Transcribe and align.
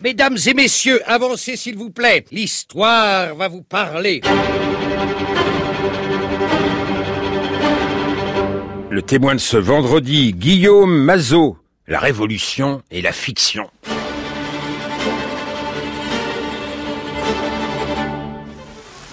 Mesdames 0.00 0.36
et 0.46 0.54
messieurs, 0.54 1.00
avancez 1.10 1.56
s'il 1.56 1.76
vous 1.76 1.90
plaît. 1.90 2.24
L'histoire 2.30 3.34
va 3.34 3.48
vous 3.48 3.62
parler. 3.62 4.20
Le 8.90 9.02
témoin 9.02 9.34
de 9.34 9.40
ce 9.40 9.56
vendredi, 9.56 10.32
Guillaume 10.32 10.96
Mazot, 11.02 11.56
la 11.88 11.98
révolution 11.98 12.80
et 12.92 13.02
la 13.02 13.10
fiction. 13.10 13.68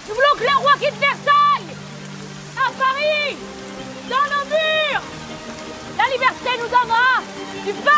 Nous 0.08 0.14
voulons 0.14 0.36
que 0.38 0.44
le 0.44 0.56
roi 0.56 0.72
quitte 0.78 0.94
Versailles 1.00 1.74
À 2.56 2.70
Paris 2.78 3.36
Dans 4.08 4.16
nos 4.16 4.44
murs 4.48 5.02
La 5.98 6.04
liberté 6.12 6.50
nous 6.60 6.68
donnera 6.68 7.22
du 7.66 7.72
pain 7.84 7.95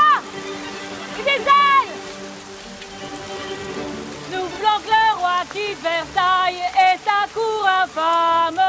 Versailles 5.46 6.64
et 6.74 6.98
sa 7.04 7.28
cour 7.32 7.68
infâme. 7.84 8.60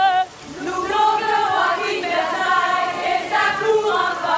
Nous 0.61 0.71
voulons 0.71 1.17
que 1.17 1.23
le 1.23 1.41
roi 1.49 1.71
quitte 1.83 2.03
Versailles 2.03 2.93
et 3.05 3.21
sa 3.29 3.65
cour 3.65 3.91
infâme 3.91 4.28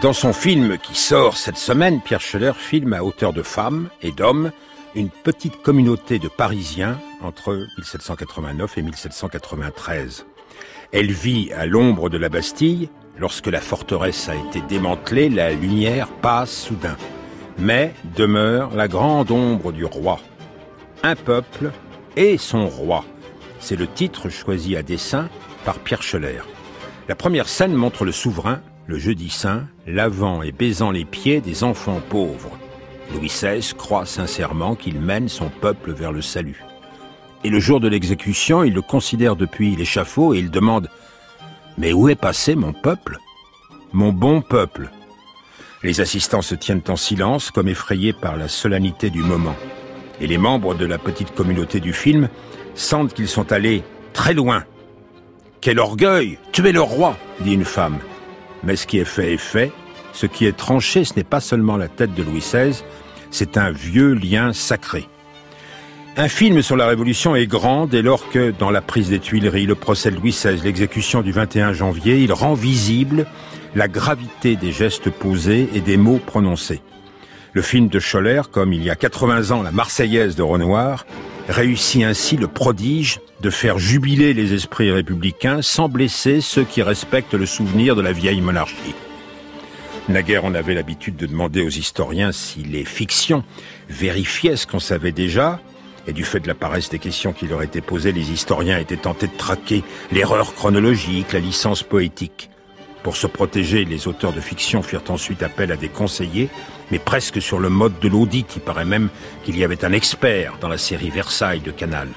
Dans 0.00 0.12
son 0.12 0.32
film 0.32 0.78
qui 0.78 0.94
sort 0.94 1.36
cette 1.36 1.56
semaine, 1.56 2.00
Pierre 2.00 2.20
Scheller 2.20 2.52
filme 2.56 2.92
à 2.92 3.02
hauteur 3.02 3.32
de 3.32 3.42
femmes 3.42 3.88
et 4.00 4.12
d'hommes 4.12 4.52
une 4.94 5.10
petite 5.10 5.60
communauté 5.60 6.20
de 6.20 6.28
Parisiens 6.28 7.00
entre 7.20 7.66
1789 7.78 8.78
et 8.78 8.82
1793. 8.82 10.24
Elle 10.92 11.10
vit 11.10 11.52
à 11.52 11.66
l'ombre 11.66 12.10
de 12.10 12.16
la 12.16 12.28
Bastille. 12.28 12.90
Lorsque 13.18 13.48
la 13.48 13.60
forteresse 13.60 14.28
a 14.28 14.36
été 14.36 14.60
démantelée, 14.60 15.28
la 15.28 15.50
lumière 15.52 16.06
passe 16.06 16.52
soudain. 16.52 16.96
Mais 17.58 17.92
demeure 18.16 18.76
la 18.76 18.86
grande 18.86 19.32
ombre 19.32 19.72
du 19.72 19.84
roi. 19.84 20.20
Un 21.02 21.16
peuple 21.16 21.72
et 22.16 22.38
son 22.38 22.68
roi. 22.68 23.04
C'est 23.58 23.74
le 23.74 23.88
titre 23.88 24.28
choisi 24.28 24.76
à 24.76 24.84
dessein 24.84 25.28
par 25.64 25.80
Pierre 25.80 26.04
Scheller. 26.04 26.42
La 27.08 27.16
première 27.16 27.48
scène 27.48 27.74
montre 27.74 28.04
le 28.04 28.12
souverain, 28.12 28.60
le 28.88 28.98
jeudi 28.98 29.28
saint, 29.28 29.66
lavant 29.86 30.42
et 30.42 30.50
baisant 30.50 30.90
les 30.90 31.04
pieds 31.04 31.42
des 31.42 31.62
enfants 31.62 32.00
pauvres. 32.08 32.58
Louis 33.14 33.28
XVI 33.28 33.74
croit 33.76 34.06
sincèrement 34.06 34.74
qu'il 34.74 34.98
mène 34.98 35.28
son 35.28 35.50
peuple 35.50 35.92
vers 35.92 36.10
le 36.10 36.22
salut. 36.22 36.64
Et 37.44 37.50
le 37.50 37.60
jour 37.60 37.80
de 37.80 37.88
l'exécution, 37.88 38.64
il 38.64 38.72
le 38.72 38.82
considère 38.82 39.36
depuis 39.36 39.76
l'échafaud 39.76 40.32
et 40.32 40.38
il 40.38 40.50
demande 40.50 40.88
Mais 41.76 41.92
où 41.92 42.08
est 42.08 42.14
passé 42.14 42.54
mon 42.54 42.72
peuple? 42.72 43.18
Mon 43.92 44.10
bon 44.10 44.40
peuple 44.40 44.90
Les 45.82 46.00
assistants 46.00 46.42
se 46.42 46.54
tiennent 46.54 46.82
en 46.88 46.96
silence, 46.96 47.50
comme 47.50 47.68
effrayés 47.68 48.14
par 48.14 48.38
la 48.38 48.48
solennité 48.48 49.10
du 49.10 49.20
moment. 49.20 49.56
Et 50.18 50.26
les 50.26 50.38
membres 50.38 50.74
de 50.74 50.86
la 50.86 50.98
petite 50.98 51.34
communauté 51.34 51.78
du 51.78 51.92
film 51.92 52.30
sentent 52.74 53.12
qu'ils 53.12 53.28
sont 53.28 53.52
allés 53.52 53.84
très 54.14 54.32
loin. 54.32 54.64
Quel 55.60 55.78
orgueil 55.78 56.38
Tuer 56.52 56.72
le 56.72 56.80
roi 56.80 57.16
dit 57.40 57.52
une 57.52 57.66
femme. 57.66 57.98
Mais 58.62 58.76
ce 58.76 58.86
qui 58.86 58.98
est 58.98 59.04
fait 59.04 59.34
est 59.34 59.38
fait. 59.38 59.72
Ce 60.12 60.26
qui 60.26 60.46
est 60.46 60.56
tranché, 60.56 61.04
ce 61.04 61.14
n'est 61.14 61.24
pas 61.24 61.40
seulement 61.40 61.76
la 61.76 61.88
tête 61.88 62.14
de 62.14 62.22
Louis 62.22 62.40
XVI, 62.40 62.82
c'est 63.30 63.56
un 63.56 63.70
vieux 63.70 64.14
lien 64.14 64.52
sacré. 64.52 65.06
Un 66.16 66.28
film 66.28 66.62
sur 66.62 66.76
la 66.76 66.88
Révolution 66.88 67.36
est 67.36 67.46
grand 67.46 67.86
dès 67.86 68.02
lors 68.02 68.28
que, 68.28 68.50
dans 68.50 68.70
la 68.70 68.80
prise 68.80 69.10
des 69.10 69.20
Tuileries, 69.20 69.66
le 69.66 69.76
procès 69.76 70.10
de 70.10 70.16
Louis 70.16 70.32
XVI, 70.32 70.60
l'exécution 70.64 71.22
du 71.22 71.30
21 71.30 71.72
janvier, 71.72 72.18
il 72.18 72.32
rend 72.32 72.54
visible 72.54 73.26
la 73.76 73.86
gravité 73.86 74.56
des 74.56 74.72
gestes 74.72 75.10
posés 75.10 75.68
et 75.74 75.80
des 75.80 75.96
mots 75.96 76.18
prononcés. 76.18 76.80
Le 77.52 77.62
film 77.62 77.86
de 77.86 78.00
Scholler, 78.00 78.42
comme 78.50 78.72
il 78.72 78.82
y 78.82 78.90
a 78.90 78.96
80 78.96 79.52
ans 79.52 79.62
la 79.62 79.70
Marseillaise 79.70 80.34
de 80.34 80.42
Renoir, 80.42 81.06
réussit 81.48 82.04
ainsi 82.04 82.36
le 82.36 82.46
prodige 82.46 83.20
de 83.40 83.50
faire 83.50 83.78
jubiler 83.78 84.34
les 84.34 84.52
esprits 84.52 84.90
républicains 84.90 85.62
sans 85.62 85.88
blesser 85.88 86.40
ceux 86.40 86.64
qui 86.64 86.82
respectent 86.82 87.34
le 87.34 87.46
souvenir 87.46 87.96
de 87.96 88.02
la 88.02 88.12
vieille 88.12 88.40
monarchie. 88.40 88.94
Naguère, 90.08 90.44
on 90.44 90.54
avait 90.54 90.74
l'habitude 90.74 91.16
de 91.16 91.26
demander 91.26 91.62
aux 91.62 91.68
historiens 91.68 92.32
si 92.32 92.60
les 92.60 92.84
fictions 92.84 93.44
vérifiaient 93.88 94.56
ce 94.56 94.66
qu'on 94.66 94.80
savait 94.80 95.12
déjà, 95.12 95.60
et 96.06 96.14
du 96.14 96.24
fait 96.24 96.40
de 96.40 96.48
la 96.48 96.54
paresse 96.54 96.88
des 96.88 96.98
questions 96.98 97.34
qui 97.34 97.46
leur 97.46 97.62
étaient 97.62 97.82
posées, 97.82 98.12
les 98.12 98.32
historiens 98.32 98.78
étaient 98.78 98.96
tentés 98.96 99.26
de 99.26 99.36
traquer 99.36 99.84
l'erreur 100.10 100.54
chronologique, 100.54 101.34
la 101.34 101.40
licence 101.40 101.82
poétique. 101.82 102.48
Pour 103.02 103.16
se 103.16 103.26
protéger, 103.26 103.84
les 103.84 104.08
auteurs 104.08 104.32
de 104.32 104.40
fiction 104.40 104.82
firent 104.82 105.04
ensuite 105.08 105.42
appel 105.42 105.70
à 105.70 105.76
des 105.76 105.88
conseillers, 105.88 106.48
mais 106.90 106.98
presque 106.98 107.40
sur 107.40 107.58
le 107.58 107.68
mode 107.68 107.98
de 108.00 108.08
l'audit. 108.08 108.46
Il 108.56 108.62
paraît 108.62 108.84
même 108.84 109.08
qu'il 109.44 109.58
y 109.58 109.64
avait 109.64 109.84
un 109.84 109.92
expert 109.92 110.58
dans 110.60 110.68
la 110.68 110.78
série 110.78 111.10
Versailles 111.10 111.60
de 111.60 111.70
Canal. 111.70 112.08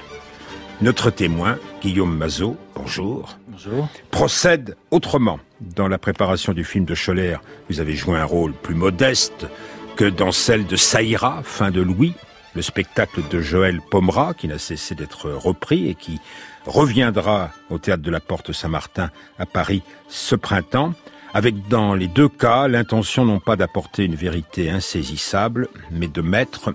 Notre 0.80 1.10
témoin, 1.10 1.58
Guillaume 1.80 2.16
Mazot, 2.16 2.56
bonjour, 2.74 3.38
Bonjour. 3.48 3.88
procède 4.10 4.76
autrement. 4.90 5.38
Dans 5.60 5.86
la 5.86 5.98
préparation 5.98 6.52
du 6.52 6.64
film 6.64 6.84
de 6.84 6.94
Scholler, 6.94 7.36
vous 7.70 7.78
avez 7.78 7.94
joué 7.94 8.18
un 8.18 8.24
rôle 8.24 8.52
plus 8.52 8.74
modeste 8.74 9.46
que 9.94 10.04
dans 10.06 10.32
celle 10.32 10.66
de 10.66 10.74
Saïra, 10.74 11.42
fin 11.44 11.70
de 11.70 11.80
Louis, 11.80 12.14
le 12.54 12.62
spectacle 12.62 13.20
de 13.30 13.40
Joël 13.40 13.80
Pomera, 13.90 14.34
qui 14.34 14.48
n'a 14.48 14.58
cessé 14.58 14.94
d'être 14.96 15.30
repris 15.30 15.88
et 15.88 15.94
qui 15.94 16.20
reviendra 16.66 17.50
au 17.70 17.78
théâtre 17.78 18.02
de 18.02 18.10
la 18.10 18.20
Porte 18.20 18.52
Saint-Martin 18.52 19.10
à 19.38 19.46
Paris 19.46 19.82
ce 20.08 20.34
printemps, 20.34 20.94
avec 21.34 21.68
dans 21.68 21.94
les 21.94 22.08
deux 22.08 22.28
cas 22.28 22.68
l'intention 22.68 23.24
non 23.24 23.40
pas 23.40 23.56
d'apporter 23.56 24.04
une 24.04 24.14
vérité 24.14 24.70
insaisissable, 24.70 25.68
mais 25.90 26.08
de 26.08 26.20
mettre 26.20 26.74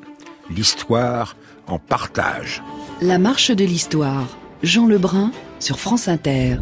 l'histoire 0.50 1.36
en 1.68 1.80
partage. 1.80 2.64
La 3.02 3.18
marche 3.18 3.52
de 3.52 3.66
l'histoire. 3.66 4.28
Jean 4.64 4.88
Lebrun 4.88 5.32
sur 5.60 5.80
France 5.80 6.08
Inter. 6.08 6.58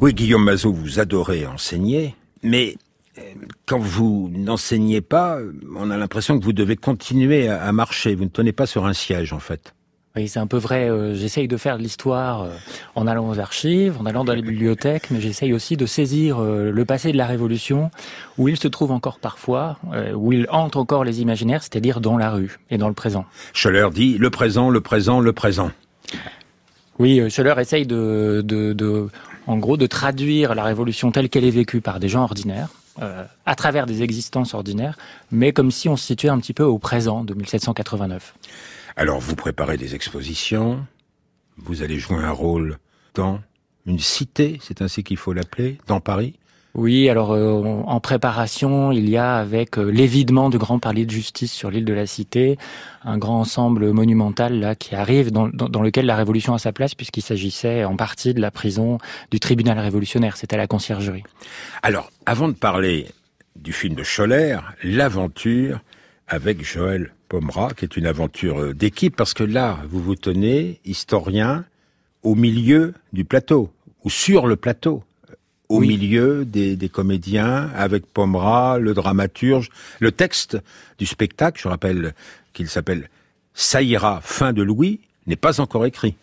Oui, 0.00 0.12
Guillaume 0.12 0.44
Mazot, 0.44 0.72
vous 0.72 0.98
adorez 1.00 1.46
enseigner, 1.46 2.14
mais 2.42 2.76
euh, 3.18 3.22
quand 3.66 3.78
vous 3.78 4.30
n'enseignez 4.32 5.00
pas, 5.00 5.38
on 5.76 5.90
a 5.90 5.96
l'impression 5.96 6.38
que 6.38 6.44
vous 6.44 6.52
devez 6.52 6.76
continuer 6.76 7.48
à 7.48 7.62
à 7.62 7.72
marcher. 7.72 8.14
Vous 8.14 8.24
ne 8.24 8.28
tenez 8.28 8.52
pas 8.52 8.66
sur 8.66 8.86
un 8.86 8.92
siège, 8.92 9.32
en 9.32 9.38
fait. 9.38 9.74
Oui, 10.16 10.28
c'est 10.28 10.38
un 10.38 10.46
peu 10.46 10.58
vrai. 10.58 10.88
euh, 10.88 11.14
J'essaye 11.14 11.48
de 11.48 11.56
faire 11.56 11.76
de 11.76 11.82
l'histoire 11.82 12.42
euh, 12.42 12.50
en 12.94 13.08
allant 13.08 13.28
aux 13.28 13.40
archives, 13.40 13.96
en 14.00 14.06
allant 14.06 14.24
dans 14.24 14.32
les 14.34 14.42
bibliothèques, 14.52 15.10
mais 15.10 15.20
j'essaye 15.20 15.52
aussi 15.52 15.76
de 15.76 15.86
saisir 15.86 16.38
euh, 16.40 16.70
le 16.70 16.84
passé 16.84 17.10
de 17.10 17.16
la 17.16 17.26
Révolution, 17.26 17.90
où 18.38 18.46
il 18.46 18.56
se 18.56 18.68
trouve 18.68 18.92
encore 18.92 19.18
parfois, 19.18 19.76
où 20.14 20.32
il 20.32 20.46
hante 20.50 20.76
encore 20.76 21.02
les 21.02 21.20
imaginaires, 21.20 21.62
c'est-à-dire 21.62 22.00
dans 22.00 22.16
la 22.16 22.30
rue 22.30 22.58
et 22.70 22.78
dans 22.78 22.86
le 22.88 22.94
présent. 22.94 23.24
Scholler 23.52 23.88
dit 23.92 24.16
le 24.18 24.30
présent, 24.30 24.70
le 24.70 24.80
présent, 24.80 25.18
le 25.20 25.32
présent. 25.32 25.72
Oui, 27.00 27.28
Scholler 27.28 27.54
essaye 27.58 27.84
de, 27.86 28.40
de, 28.44 28.72
de, 28.72 29.08
en 29.48 29.56
gros, 29.56 29.76
de 29.76 29.86
traduire 29.86 30.54
la 30.54 30.62
Révolution 30.62 31.10
telle 31.10 31.28
qu'elle 31.28 31.44
est 31.44 31.50
vécue 31.50 31.80
par 31.80 31.98
des 31.98 32.08
gens 32.08 32.22
ordinaires, 32.22 32.68
euh, 33.02 33.24
à 33.46 33.56
travers 33.56 33.86
des 33.86 34.04
existences 34.04 34.54
ordinaires, 34.54 34.96
mais 35.32 35.52
comme 35.52 35.72
si 35.72 35.88
on 35.88 35.96
se 35.96 36.06
situait 36.06 36.28
un 36.28 36.38
petit 36.38 36.54
peu 36.54 36.62
au 36.62 36.78
présent 36.78 37.24
de 37.24 37.34
1789. 37.34 38.34
Alors 38.96 39.18
vous 39.20 39.34
préparez 39.34 39.76
des 39.76 39.94
expositions, 39.94 40.86
vous 41.56 41.82
allez 41.82 41.98
jouer 41.98 42.18
un 42.22 42.30
rôle 42.30 42.78
dans 43.14 43.40
une 43.86 43.98
cité, 43.98 44.58
c'est 44.62 44.82
ainsi 44.82 45.02
qu'il 45.04 45.16
faut 45.16 45.32
l'appeler, 45.32 45.78
dans 45.86 46.00
Paris? 46.00 46.34
Oui, 46.76 47.08
alors 47.08 47.32
euh, 47.32 47.52
on- 47.52 47.86
en 47.86 48.00
préparation, 48.00 48.90
il 48.90 49.08
y 49.08 49.16
a 49.16 49.36
avec 49.36 49.78
euh, 49.78 49.84
l'évidement 49.90 50.50
du 50.50 50.58
Grand 50.58 50.80
Palais 50.80 51.04
de 51.06 51.10
Justice 51.10 51.52
sur 51.52 51.70
l'île 51.70 51.84
de 51.84 51.92
la 51.92 52.06
Cité, 52.06 52.58
un 53.04 53.16
grand 53.16 53.38
ensemble 53.40 53.92
monumental 53.92 54.58
là 54.58 54.74
qui 54.74 54.96
arrive 54.96 55.30
dans, 55.30 55.46
dans- 55.48 55.68
dans 55.68 55.82
lequel 55.82 56.06
la 56.06 56.16
Révolution 56.16 56.52
a 56.54 56.58
sa 56.58 56.72
place 56.72 56.96
puisqu'il 56.96 57.22
s'agissait 57.22 57.84
en 57.84 57.94
partie 57.96 58.34
de 58.34 58.40
la 58.40 58.50
prison 58.50 58.98
du 59.30 59.38
tribunal 59.38 59.78
révolutionnaire, 59.78 60.36
c'était 60.36 60.56
la 60.56 60.66
conciergerie. 60.66 61.22
Alors, 61.84 62.10
avant 62.26 62.48
de 62.48 62.54
parler 62.54 63.06
du 63.54 63.72
film 63.72 63.94
de 63.94 64.02
Scholler, 64.02 64.58
l'aventure 64.82 65.78
avec 66.34 66.64
Joël 66.64 67.14
Pomera, 67.28 67.70
qui 67.74 67.84
est 67.84 67.96
une 67.96 68.06
aventure 68.06 68.58
euh, 68.60 68.74
d'équipe, 68.74 69.16
parce 69.16 69.34
que 69.34 69.44
là, 69.44 69.78
vous 69.88 70.02
vous 70.02 70.16
tenez, 70.16 70.80
historien, 70.84 71.64
au 72.22 72.34
milieu 72.34 72.92
du 73.12 73.24
plateau, 73.24 73.70
ou 74.04 74.10
sur 74.10 74.46
le 74.46 74.56
plateau, 74.56 75.02
au 75.68 75.78
Oui. 75.78 75.88
milieu 75.88 76.44
des, 76.44 76.76
des 76.76 76.88
comédiens, 76.90 77.70
avec 77.74 78.04
Pomera, 78.06 78.78
le 78.78 78.92
dramaturge. 78.92 79.70
Le 80.00 80.12
texte 80.12 80.58
du 80.98 81.06
spectacle, 81.06 81.60
je 81.62 81.68
rappelle 81.68 82.14
qu'il 82.52 82.68
s'appelle 82.68 83.08
Ça 83.54 83.80
ira, 83.80 84.20
fin 84.22 84.52
de 84.52 84.62
Louis, 84.62 85.00
n'est 85.26 85.36
pas 85.36 85.60
encore 85.60 85.86
écrit. 85.86 86.16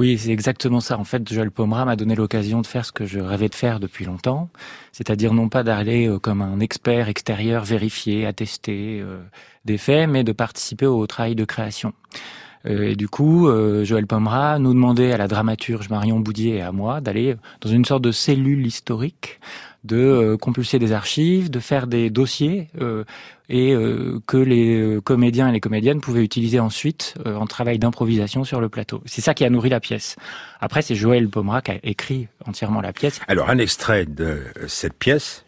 Oui, 0.00 0.16
c'est 0.16 0.30
exactement 0.30 0.80
ça. 0.80 0.98
En 0.98 1.04
fait, 1.04 1.30
Joël 1.30 1.50
Pomera 1.50 1.84
m'a 1.84 1.94
donné 1.94 2.14
l'occasion 2.14 2.62
de 2.62 2.66
faire 2.66 2.86
ce 2.86 2.90
que 2.90 3.04
je 3.04 3.20
rêvais 3.20 3.50
de 3.50 3.54
faire 3.54 3.80
depuis 3.80 4.06
longtemps, 4.06 4.48
c'est-à-dire 4.92 5.34
non 5.34 5.50
pas 5.50 5.62
d'aller 5.62 6.08
euh, 6.08 6.18
comme 6.18 6.40
un 6.40 6.58
expert 6.58 7.10
extérieur 7.10 7.64
vérifier, 7.64 8.24
attester 8.24 9.02
euh, 9.02 9.20
des 9.66 9.76
faits, 9.76 10.08
mais 10.08 10.24
de 10.24 10.32
participer 10.32 10.86
au 10.86 11.06
travail 11.06 11.34
de 11.34 11.44
création. 11.44 11.92
Euh, 12.64 12.88
et 12.88 12.96
du 12.96 13.10
coup, 13.10 13.46
Joël 13.84 14.06
Pomera 14.06 14.58
nous 14.58 14.72
demandait 14.72 15.12
à 15.12 15.18
la 15.18 15.28
dramaturge 15.28 15.90
Marion 15.90 16.18
Boudier 16.18 16.56
et 16.56 16.62
à 16.62 16.72
moi 16.72 17.02
d'aller 17.02 17.36
dans 17.60 17.68
une 17.68 17.84
sorte 17.84 18.02
de 18.02 18.10
cellule 18.10 18.66
historique 18.66 19.38
de 19.84 19.96
euh, 19.96 20.36
compulser 20.36 20.78
des 20.78 20.92
archives, 20.92 21.50
de 21.50 21.60
faire 21.60 21.86
des 21.86 22.10
dossiers 22.10 22.68
euh, 22.80 23.04
et 23.48 23.72
euh, 23.72 24.20
que 24.26 24.36
les 24.36 24.98
comédiens 25.02 25.48
et 25.48 25.52
les 25.52 25.60
comédiennes 25.60 26.00
pouvaient 26.00 26.22
utiliser 26.22 26.60
ensuite 26.60 27.14
en 27.24 27.46
travail 27.46 27.78
d'improvisation 27.78 28.44
sur 28.44 28.60
le 28.60 28.68
plateau. 28.68 29.02
C'est 29.06 29.20
ça 29.20 29.34
qui 29.34 29.44
a 29.44 29.50
nourri 29.50 29.70
la 29.70 29.80
pièce. 29.80 30.16
Après, 30.60 30.82
c'est 30.82 30.94
Joël 30.94 31.28
Pomera 31.28 31.62
qui 31.62 31.72
a 31.72 31.78
écrit 31.82 32.28
entièrement 32.46 32.80
la 32.80 32.92
pièce. 32.92 33.20
Alors, 33.26 33.50
un 33.50 33.58
extrait 33.58 34.06
de 34.06 34.42
cette 34.68 34.94
pièce. 34.94 35.44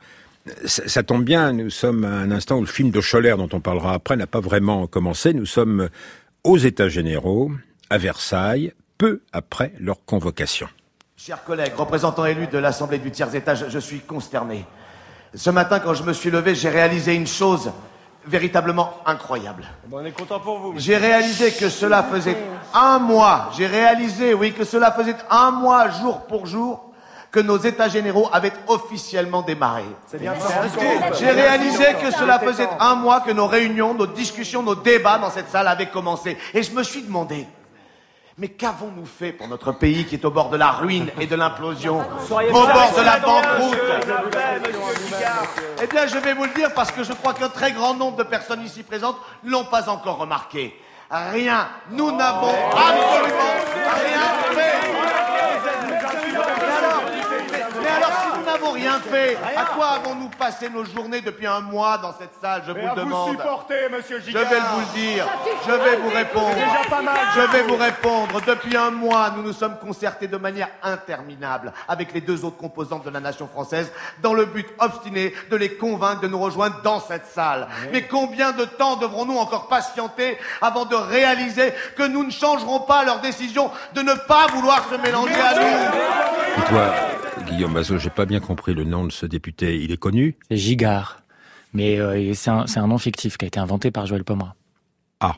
Ça, 0.65 0.89
ça 0.89 1.03
tombe 1.05 1.25
bien, 1.25 1.53
nous 1.53 1.71
sommes 1.71 2.05
à 2.05 2.11
un 2.11 2.33
instant 2.33 2.59
où 2.59 2.63
le 2.63 2.67
film 2.67 2.91
de 2.91 3.01
Scholler, 3.01 3.37
dont 3.39 3.49
on 3.53 3.61
parlera 3.61 3.95
après, 3.95 4.17
n'a 4.17 4.27
pas 4.27 4.41
vraiment 4.41 4.89
commencé. 4.89 5.33
Nous 5.33 5.47
sommes 5.47 5.89
aux 6.43 6.59
États 6.59 6.89
généraux, 6.89 7.53
à 7.91 7.99
Versailles, 7.99 8.73
peu 8.99 9.21
après 9.33 9.73
leur 9.79 10.05
convocation. 10.05 10.69
Chers 11.25 11.45
collègues, 11.45 11.75
représentants 11.77 12.25
élus 12.25 12.49
de 12.49 12.59
l'Assemblée 12.59 12.99
du 12.99 13.13
tiers 13.13 13.33
étage, 13.33 13.67
je 13.69 13.79
suis 13.79 14.01
consterné. 14.01 14.67
Ce 15.33 15.51
matin, 15.51 15.79
quand 15.79 15.95
je 15.95 16.03
me 16.03 16.13
suis 16.13 16.33
levé, 16.33 16.57
j'ai 16.57 16.69
réalisé 16.69 17.15
une 17.15 17.29
chose 17.29 17.71
véritablement 18.27 18.95
incroyable. 19.07 19.65
on 19.93 20.05
est 20.05 20.11
content 20.11 20.41
pour 20.41 20.59
vous. 20.59 20.75
J'ai 20.79 20.97
réalisé 20.97 21.53
que 21.53 21.69
cela 21.69 22.03
faisait 22.03 22.37
un 22.75 22.99
mois, 22.99 23.51
j'ai 23.57 23.69
réalisé, 23.69 24.35
oui, 24.35 24.53
que 24.53 24.65
cela 24.65 24.91
faisait 24.91 25.15
un 25.31 25.53
mois, 25.53 25.91
jour 25.91 26.23
pour 26.23 26.47
jour, 26.47 26.91
que 27.31 27.39
nos 27.39 27.59
états 27.59 27.89
généraux 27.89 28.29
avaient 28.33 28.53
officiellement 28.67 29.43
démarré. 29.43 29.85
C'est 30.09 30.19
bien 30.19 30.35
J'ai 31.21 31.31
réalisé 31.31 31.85
que 32.03 32.11
cela 32.11 32.41
faisait 32.41 32.69
un 32.81 32.97
mois 32.97 33.21
que 33.21 33.31
nos 33.31 33.47
réunions, 33.47 33.95
nos 33.95 34.09
discussions, 34.09 34.65
nos 34.65 34.75
débats 34.75 35.19
dans 35.19 35.31
cette 35.31 35.51
salle 35.51 35.69
avaient 35.69 35.89
commencé. 35.89 36.37
Et 36.53 36.65
je 36.65 36.73
me 36.73 36.83
suis 36.83 37.03
demandé, 37.03 37.47
mais 38.39 38.49
qu'avons-nous 38.49 39.05
fait 39.07 39.33
pour 39.33 39.49
notre 39.49 39.73
pays 39.73 40.05
qui 40.07 40.15
est 40.15 40.25
au 40.25 40.31
bord 40.31 40.49
de 40.51 40.57
la 40.57 40.71
ruine 40.73 41.11
et 41.21 41.27
de 41.27 41.37
l'implosion 41.37 42.01
Au 42.01 42.53
bord 42.53 42.93
de 42.97 43.03
la 43.05 43.19
banqueroute 43.19 43.79
Eh 45.83 45.87
bien, 45.87 46.07
je 46.07 46.19
vais 46.19 46.35
vous 46.35 46.45
le 46.45 46.55
dire 46.55 46.73
parce 46.75 46.91
que 46.91 47.05
je 47.05 47.13
crois 47.13 47.35
qu'un 47.35 47.49
très 47.51 47.73
grand 47.73 47.95
nombre 47.95 48.17
de 48.17 48.23
personnes 48.23 48.63
ici 48.63 48.83
présentes 48.83 49.17
ne 49.45 49.51
l'ont 49.51 49.65
pas 49.65 49.89
encore 49.89 50.19
remarqué. 50.19 50.79
Rien. 51.11 51.69
Nous 51.91 52.11
n'avons 52.17 52.55
absolument 52.71 53.53
rien 53.85 54.55
fait 54.55 54.72
n'avons 58.73 58.85
rien 58.85 59.01
fait. 59.01 59.37
À 59.57 59.65
quoi 59.75 59.87
avons-nous 59.91 60.29
passé 60.31 60.69
nos 60.69 60.85
journées 60.85 61.21
depuis 61.21 61.47
un 61.47 61.61
mois 61.61 61.99
dans 61.99 62.13
cette 62.19 62.35
salle 62.41 62.63
Je 62.67 62.73
vous 62.73 62.79
le 62.79 62.95
demande. 62.95 63.37
Vous 63.37 63.97
monsieur 63.97 64.21
Je 64.21 64.33
vais 64.33 64.45
vous 64.45 64.81
le 64.81 65.01
dire. 65.01 65.27
Je 65.67 65.73
vais 65.73 65.97
vous 65.97 66.11
répondre. 66.11 66.57
Je 67.35 67.41
vais 67.41 67.63
vous 67.63 67.77
répondre. 67.77 68.41
Depuis 68.47 68.77
un 68.77 68.91
mois, 68.91 69.31
nous 69.37 69.43
nous 69.43 69.53
sommes 69.53 69.79
concertés 69.79 70.29
de 70.29 70.37
manière 70.37 70.69
interminable 70.83 71.73
avec 71.89 72.13
les 72.13 72.21
deux 72.21 72.45
autres 72.45 72.57
composantes 72.57 73.05
de 73.05 73.11
la 73.11 73.21
nation 73.21 73.49
française 73.49 73.93
dans 74.23 74.35
le 74.35 74.47
but 74.47 74.67
obstiné 74.79 75.33
de 75.51 75.57
les 75.57 75.77
convaincre 75.77 76.21
de 76.21 76.29
nous 76.29 76.39
rejoindre 76.41 76.81
dans 76.83 77.01
cette 77.01 77.27
salle. 77.27 77.69
Mais 77.93 78.07
combien 78.07 78.53
de 78.53 78.65
temps 78.65 78.97
devrons-nous 78.97 79.37
encore 79.37 79.69
patienter 79.69 80.39
avant 80.61 80.85
de 80.85 80.97
réaliser 80.97 81.73
que 81.97 82.07
nous 82.07 82.25
ne 82.25 82.31
changerons 82.31 82.81
pas 82.81 83.05
leur 83.05 83.21
décision 83.21 83.71
de 83.95 84.03
ne 84.03 84.15
pas 84.15 84.47
vouloir 84.49 84.85
se 84.89 84.95
mélanger 84.97 85.41
à 85.41 85.55
nous? 85.55 86.63
Et 86.63 86.69
toi, 86.69 86.95
Guillaume 87.47 87.75
Bazot, 87.75 87.99
j'ai 87.99 88.11
pas 88.11 88.27
bien 88.27 88.41
compris 88.41 88.75
le 88.75 88.85
nom 88.85 89.05
de 89.05 89.13
ce 89.13 89.27
député. 89.27 89.83
Il 89.83 89.93
est 89.93 89.97
connu 89.97 90.37
C'est 90.51 90.57
Gigard. 90.57 91.23
Mais 91.73 91.99
euh, 91.99 92.35
c'est 92.35 92.51
un, 92.51 92.87
nom 92.87 92.99
fictif 92.99 93.37
qui 93.37 93.45
a 93.45 93.49
été 93.49 93.59
inventé 93.59 93.91
par 93.91 94.07
Joël 94.07 94.25
Pomera. 94.25 94.55
Ah. 95.21 95.37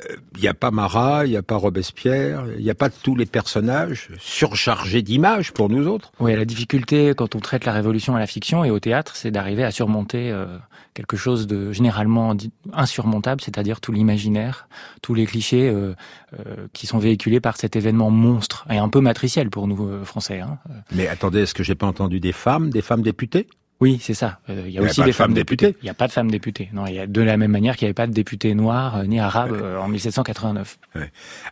Il 0.00 0.10
euh, 0.10 0.40
n'y 0.40 0.48
a 0.48 0.54
pas 0.54 0.72
Marat, 0.72 1.24
il 1.24 1.30
n'y 1.30 1.36
a 1.36 1.42
pas 1.42 1.54
Robespierre, 1.54 2.46
il 2.58 2.64
n'y 2.64 2.70
a 2.70 2.74
pas 2.74 2.90
tous 2.90 3.14
les 3.14 3.26
personnages 3.26 4.08
surchargés 4.18 5.02
d'images 5.02 5.52
pour 5.52 5.68
nous 5.68 5.86
autres. 5.86 6.10
Oui, 6.18 6.34
la 6.34 6.44
difficulté 6.44 7.14
quand 7.16 7.36
on 7.36 7.38
traite 7.38 7.64
la 7.64 7.72
révolution 7.72 8.16
à 8.16 8.18
la 8.18 8.26
fiction 8.26 8.64
et 8.64 8.70
au 8.70 8.80
théâtre, 8.80 9.14
c'est 9.14 9.30
d'arriver 9.30 9.62
à 9.62 9.70
surmonter 9.70 10.32
euh, 10.32 10.46
quelque 10.94 11.16
chose 11.16 11.46
de 11.46 11.70
généralement 11.70 12.36
insurmontable, 12.72 13.40
c'est-à-dire 13.40 13.80
tout 13.80 13.92
l'imaginaire, 13.92 14.68
tous 15.00 15.14
les 15.14 15.26
clichés 15.26 15.68
euh, 15.68 15.94
qui 16.72 16.88
sont 16.88 16.98
véhiculés 16.98 17.40
par 17.40 17.56
cet 17.56 17.76
événement 17.76 18.10
monstre 18.10 18.66
et 18.70 18.78
un 18.78 18.88
peu 18.88 19.00
matriciel 19.00 19.48
pour 19.48 19.68
nous 19.68 20.04
Français. 20.04 20.40
Hein. 20.40 20.58
Mais 20.92 21.06
attendez, 21.06 21.42
est-ce 21.42 21.54
que 21.54 21.62
j'ai 21.62 21.76
pas 21.76 21.86
entendu 21.86 22.18
des 22.18 22.32
femmes, 22.32 22.70
des 22.70 22.82
femmes 22.82 23.02
députées? 23.02 23.46
Oui, 23.84 23.98
c'est 24.00 24.14
ça. 24.14 24.38
Euh, 24.48 24.62
il 24.66 24.72
y 24.72 24.78
a 24.78 24.80
aussi 24.80 25.02
des 25.02 25.12
femmes 25.12 25.34
députées. 25.34 25.76
Il 25.82 25.84
n'y 25.84 25.90
a 25.90 25.94
pas 25.94 26.06
de 26.06 26.12
femmes 26.12 26.30
députées. 26.30 26.70
Non, 26.72 26.86
il 26.86 26.94
y 26.94 26.98
a 26.98 27.06
de 27.06 27.20
la 27.20 27.36
même 27.36 27.50
manière 27.50 27.76
qu'il 27.76 27.84
n'y 27.84 27.88
avait 27.88 27.92
pas 27.94 28.06
de 28.06 28.14
députés 28.14 28.54
noirs 28.54 28.96
euh, 28.96 29.04
ni 29.04 29.20
arabes 29.20 29.52
euh, 29.52 29.78
en 29.78 29.88
1789. 29.88 30.78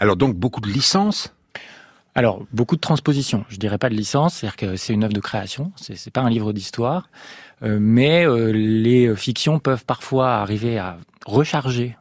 Alors 0.01 0.17
donc 0.17 0.35
beaucoup 0.35 0.63
de 0.63 0.69
licences? 0.71 1.35
Alors 2.15 2.43
beaucoup 2.51 2.77
de 2.77 2.81
transpositions. 2.81 3.45
Je 3.51 3.59
dirais 3.59 3.77
pas 3.77 3.91
de 3.91 3.95
licence, 3.95 4.37
c'est-à-dire 4.37 4.57
que 4.57 4.77
c'est 4.77 4.95
une 4.95 5.05
œuvre 5.05 5.13
de 5.13 5.21
création. 5.21 5.73
C'est, 5.77 5.95
c'est 5.95 6.11
pas 6.11 6.23
un 6.23 6.31
livre 6.31 6.55
d'histoire, 6.55 7.11
mais 7.61 8.25
les 8.53 9.15
fictions 9.15 9.59
peuvent 9.59 9.85
parfois 9.85 10.37
arriver 10.37 10.79
à 10.79 10.97
recharger 11.27 11.97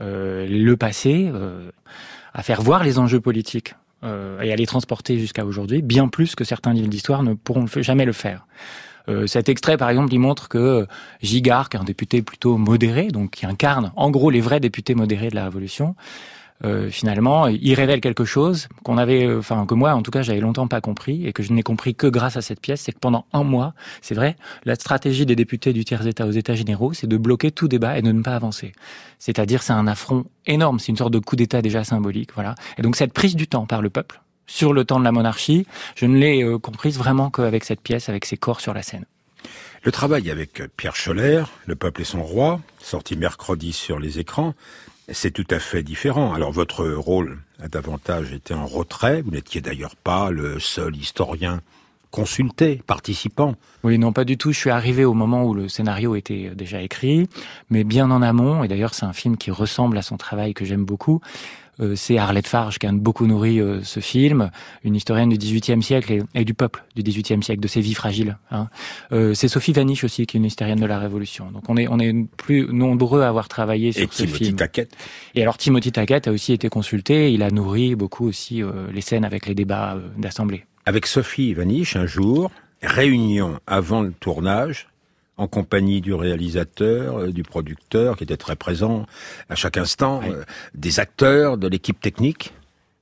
le 0.00 0.74
passé, 0.74 1.30
à 2.34 2.42
faire 2.42 2.60
voir 2.60 2.82
les 2.82 2.98
enjeux 2.98 3.20
politiques 3.20 3.74
et 4.02 4.52
à 4.52 4.56
les 4.56 4.66
transporter 4.66 5.18
jusqu'à 5.18 5.44
aujourd'hui, 5.44 5.80
bien 5.80 6.08
plus 6.08 6.34
que 6.34 6.42
certains 6.42 6.72
livres 6.72 6.88
d'histoire 6.88 7.22
ne 7.22 7.34
pourront 7.34 7.66
jamais 7.66 8.04
le 8.04 8.12
faire. 8.12 8.46
Euh, 9.08 9.26
cet 9.26 9.48
extrait, 9.48 9.76
par 9.76 9.90
exemple, 9.90 10.12
il 10.12 10.18
montre 10.18 10.48
que 10.48 10.86
Gigard, 11.22 11.68
qui 11.68 11.76
est 11.76 11.80
un 11.80 11.84
député 11.84 12.22
plutôt 12.22 12.56
modéré, 12.56 13.08
donc 13.08 13.30
qui 13.30 13.46
incarne 13.46 13.92
en 13.96 14.10
gros 14.10 14.30
les 14.30 14.40
vrais 14.40 14.60
députés 14.60 14.94
modérés 14.94 15.28
de 15.28 15.34
la 15.34 15.44
Révolution, 15.44 15.94
euh, 16.64 16.90
finalement, 16.90 17.48
il 17.48 17.74
révèle 17.74 18.00
quelque 18.00 18.24
chose 18.24 18.68
qu'on 18.82 18.96
avait, 18.96 19.26
euh, 19.26 19.40
enfin 19.40 19.66
que 19.66 19.74
moi, 19.74 19.92
en 19.92 20.02
tout 20.02 20.10
cas, 20.10 20.22
j'avais 20.22 20.40
longtemps 20.40 20.68
pas 20.68 20.80
compris 20.80 21.26
et 21.26 21.32
que 21.32 21.42
je 21.42 21.52
n'ai 21.52 21.62
compris 21.62 21.94
que 21.94 22.06
grâce 22.06 22.36
à 22.36 22.42
cette 22.42 22.60
pièce, 22.60 22.80
c'est 22.80 22.92
que 22.92 22.98
pendant 22.98 23.26
un 23.32 23.44
mois, 23.44 23.74
c'est 24.00 24.14
vrai, 24.14 24.36
la 24.64 24.74
stratégie 24.74 25.26
des 25.26 25.36
députés 25.36 25.72
du 25.72 25.84
tiers 25.84 26.06
État 26.06 26.26
aux 26.26 26.30
États 26.30 26.54
généraux, 26.54 26.92
c'est 26.94 27.06
de 27.06 27.16
bloquer 27.16 27.50
tout 27.50 27.68
débat 27.68 27.98
et 27.98 28.02
de 28.02 28.10
ne 28.10 28.22
pas 28.22 28.34
avancer. 28.34 28.72
C'est-à-dire, 29.18 29.62
c'est 29.62 29.74
un 29.74 29.86
affront 29.86 30.24
énorme, 30.46 30.78
c'est 30.78 30.88
une 30.88 30.96
sorte 30.96 31.12
de 31.12 31.18
coup 31.18 31.36
d'État 31.36 31.60
déjà 31.60 31.84
symbolique, 31.84 32.30
voilà. 32.34 32.54
Et 32.78 32.82
donc 32.82 32.96
cette 32.96 33.12
prise 33.12 33.36
du 33.36 33.46
temps 33.46 33.66
par 33.66 33.82
le 33.82 33.90
peuple, 33.90 34.20
sur 34.46 34.72
le 34.72 34.84
temps 34.84 34.98
de 34.98 35.04
la 35.04 35.12
monarchie, 35.12 35.66
je 35.94 36.06
ne 36.06 36.16
l'ai 36.16 36.42
euh, 36.42 36.58
comprise 36.58 36.98
vraiment 36.98 37.30
qu'avec 37.30 37.64
cette 37.64 37.80
pièce, 37.80 38.08
avec 38.08 38.24
ses 38.24 38.36
corps 38.36 38.60
sur 38.60 38.74
la 38.74 38.82
scène. 38.82 39.04
Le 39.82 39.92
travail 39.92 40.30
avec 40.30 40.62
Pierre 40.76 40.96
Scholler, 40.96 41.44
Le 41.66 41.76
peuple 41.76 42.00
et 42.00 42.04
son 42.04 42.22
roi, 42.22 42.60
sorti 42.80 43.16
mercredi 43.16 43.72
sur 43.72 44.00
les 44.00 44.18
écrans, 44.18 44.54
c'est 45.08 45.30
tout 45.30 45.46
à 45.50 45.60
fait 45.60 45.82
différent. 45.82 46.34
Alors 46.34 46.50
votre 46.50 46.86
rôle 46.88 47.38
a 47.60 47.68
davantage 47.68 48.32
été 48.32 48.54
en 48.54 48.66
retrait, 48.66 49.22
vous 49.22 49.30
n'étiez 49.30 49.60
d'ailleurs 49.60 49.94
pas 49.94 50.30
le 50.30 50.58
seul 50.58 50.96
historien 50.96 51.60
consulté, 52.10 52.82
participant. 52.86 53.56
Oui, 53.84 53.98
non, 53.98 54.12
pas 54.12 54.24
du 54.24 54.38
tout. 54.38 54.50
Je 54.52 54.58
suis 54.58 54.70
arrivé 54.70 55.04
au 55.04 55.12
moment 55.12 55.44
où 55.44 55.54
le 55.54 55.68
scénario 55.68 56.14
était 56.16 56.50
déjà 56.54 56.80
écrit, 56.80 57.28
mais 57.68 57.84
bien 57.84 58.10
en 58.10 58.22
amont, 58.22 58.64
et 58.64 58.68
d'ailleurs 58.68 58.94
c'est 58.94 59.04
un 59.04 59.12
film 59.12 59.36
qui 59.36 59.50
ressemble 59.50 59.98
à 59.98 60.02
son 60.02 60.16
travail 60.16 60.54
que 60.54 60.64
j'aime 60.64 60.84
beaucoup. 60.84 61.20
Euh, 61.80 61.94
c'est 61.96 62.18
Arlette 62.18 62.46
Farge 62.46 62.78
qui 62.78 62.86
a 62.86 62.92
beaucoup 62.92 63.26
nourri 63.26 63.60
euh, 63.60 63.82
ce 63.82 64.00
film, 64.00 64.50
une 64.82 64.94
historienne 64.94 65.28
du 65.28 65.36
XVIIIe 65.36 65.82
siècle 65.82 66.24
et, 66.34 66.44
du 66.44 66.54
peuple 66.54 66.84
du 66.94 67.02
XVIIIe 67.02 67.42
siècle, 67.42 67.60
de 67.60 67.68
ses 67.68 67.80
vies 67.80 67.94
fragiles. 67.94 68.38
Hein. 68.50 68.68
Euh, 69.12 69.34
c'est 69.34 69.48
Sophie 69.48 69.72
Vaniche 69.72 70.04
aussi 70.04 70.26
qui 70.26 70.36
est 70.36 70.38
une 70.38 70.46
historienne 70.46 70.80
de 70.80 70.86
la 70.86 70.98
Révolution. 70.98 71.50
Donc 71.50 71.64
on 71.68 71.76
est 71.76 71.88
on 71.88 71.98
est 71.98 72.14
plus 72.36 72.66
nombreux 72.72 73.22
à 73.22 73.28
avoir 73.28 73.48
travaillé 73.48 73.92
sur 73.92 74.12
ce 74.12 74.22
Timothy 74.22 74.44
film. 74.44 74.56
Taquette. 74.56 74.92
Et 75.34 75.42
alors 75.42 75.58
Timothy 75.58 75.92
Taquette 75.92 76.28
a 76.28 76.32
aussi 76.32 76.52
été 76.52 76.68
consulté. 76.68 77.32
Il 77.32 77.42
a 77.42 77.50
nourri 77.50 77.94
beaucoup 77.94 78.26
aussi 78.26 78.62
les 78.92 79.00
scènes 79.00 79.24
avec 79.24 79.46
les 79.46 79.54
débats 79.54 79.98
d'assemblée. 80.16 80.64
Avec 80.86 81.06
Sophie 81.06 81.52
Vaniche, 81.52 81.96
un 81.96 82.06
jour, 82.06 82.50
réunion 82.82 83.58
avant 83.66 84.02
le 84.02 84.12
tournage, 84.12 84.88
en 85.36 85.48
compagnie 85.48 86.00
du 86.00 86.14
réalisateur, 86.14 87.18
euh, 87.18 87.32
du 87.32 87.42
producteur, 87.42 88.16
qui 88.16 88.24
était 88.24 88.36
très 88.36 88.56
présent 88.56 89.06
à 89.48 89.54
chaque 89.54 89.76
instant, 89.76 90.20
euh, 90.24 90.44
des 90.74 91.00
acteurs, 91.00 91.58
de 91.58 91.68
l'équipe 91.68 92.00
technique. 92.00 92.52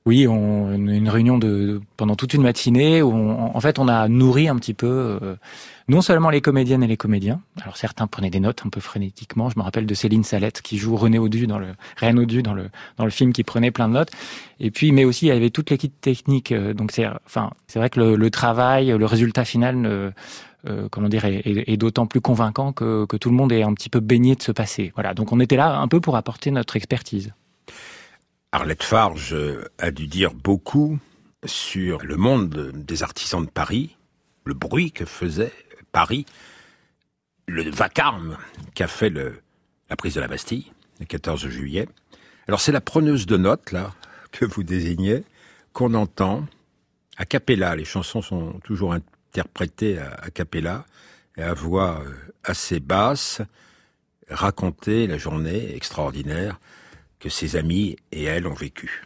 Oui, 0.07 0.27
on, 0.27 0.71
une 0.71 1.09
réunion 1.09 1.39
de 1.39 1.81
pendant 1.97 2.15
toute 2.15 2.35
une 2.35 2.43
matinée 2.43 3.01
où 3.01 3.11
en 3.11 3.59
fait 3.59 3.79
on 3.79 3.87
a 3.87 4.07
nourri 4.07 4.47
un 4.47 4.55
petit 4.57 4.75
peu 4.75 5.17
euh, 5.19 5.35
non 5.87 6.01
seulement 6.01 6.29
les 6.29 6.41
comédiennes 6.41 6.83
et 6.83 6.87
les 6.87 6.95
comédiens. 6.95 7.41
Alors 7.59 7.75
certains 7.75 8.05
prenaient 8.05 8.29
des 8.29 8.39
notes 8.39 8.61
un 8.63 8.69
peu 8.69 8.79
frénétiquement. 8.79 9.49
Je 9.49 9.57
me 9.57 9.63
rappelle 9.63 9.87
de 9.87 9.93
Céline 9.95 10.23
Salette 10.23 10.61
qui 10.61 10.77
joue 10.77 10.95
René 10.95 11.17
Audu 11.17 11.47
dans 11.47 11.57
le 11.57 11.69
Reine 11.97 12.19
Audu 12.19 12.43
dans 12.43 12.53
le 12.53 12.69
dans 12.97 13.05
le 13.05 13.09
film 13.09 13.33
qui 13.33 13.43
prenait 13.43 13.71
plein 13.71 13.87
de 13.87 13.93
notes. 13.93 14.11
Et 14.59 14.69
puis 14.69 14.91
mais 14.91 15.05
aussi 15.05 15.25
il 15.25 15.29
y 15.29 15.31
avait 15.31 15.49
toute 15.49 15.71
l'équipe 15.71 15.99
technique. 15.99 16.53
Donc 16.53 16.91
c'est 16.91 17.07
enfin 17.25 17.49
c'est 17.65 17.79
vrai 17.79 17.89
que 17.89 17.99
le, 17.99 18.15
le, 18.15 18.29
travail, 18.29 18.95
le 18.95 19.05
résultat 19.07 19.43
final 19.43 19.75
ne 19.75 20.11
euh, 20.67 20.87
comment 20.89 21.09
dire, 21.09 21.25
est, 21.25 21.77
d'autant 21.77 22.07
plus 22.07 22.21
convaincant 22.21 22.73
que, 22.73 23.05
tout 23.17 23.29
le 23.29 23.35
monde 23.35 23.51
est 23.51 23.63
un 23.63 23.73
petit 23.73 23.89
peu 23.89 23.99
baigné 23.99 24.35
de 24.35 24.41
ce 24.41 24.51
passé. 24.51 24.91
Voilà, 24.95 25.13
donc 25.13 25.31
on 25.31 25.39
était 25.39 25.57
là 25.57 25.77
un 25.77 25.87
peu 25.87 25.99
pour 25.99 26.15
apporter 26.15 26.51
notre 26.51 26.75
expertise. 26.75 27.33
Arlette 28.51 28.83
Farge 28.83 29.35
a 29.79 29.91
dû 29.91 30.07
dire 30.07 30.33
beaucoup 30.33 30.97
sur 31.45 32.03
le 32.03 32.15
monde 32.15 32.71
des 32.73 33.03
artisans 33.03 33.45
de 33.45 33.49
Paris, 33.49 33.97
le 34.45 34.53
bruit 34.53 34.91
que 34.91 35.05
faisait 35.05 35.51
Paris, 35.91 36.25
le 37.47 37.69
vacarme 37.69 38.37
qu'a 38.73 38.87
fait 38.87 39.09
la 39.09 39.95
prise 39.95 40.15
de 40.15 40.21
la 40.21 40.27
Bastille, 40.27 40.71
le 40.99 41.05
14 41.05 41.47
juillet. 41.47 41.87
Alors 42.47 42.59
c'est 42.59 42.71
la 42.71 42.81
preneuse 42.81 43.25
de 43.25 43.37
notes, 43.37 43.71
là, 43.71 43.93
que 44.31 44.45
vous 44.45 44.63
désignez, 44.63 45.23
qu'on 45.73 45.93
entend 45.93 46.45
a 47.17 47.25
cappella. 47.25 47.75
Les 47.75 47.85
chansons 47.85 48.21
sont 48.21 48.59
toujours 48.63 48.93
interprétées 49.35 49.99
à, 49.99 50.29
cappella 50.29 50.85
et 51.37 51.43
à 51.43 51.53
voix 51.53 52.01
euh, 52.05 52.13
assez 52.45 52.79
basse, 52.79 53.41
raconter 54.29 55.07
la 55.07 55.17
journée 55.17 55.75
extraordinaire 55.75 56.59
que 57.19 57.27
ses 57.27 57.57
amis 57.57 57.97
et 58.13 58.23
elle 58.23 58.47
ont 58.47 58.53
vécue. 58.53 59.03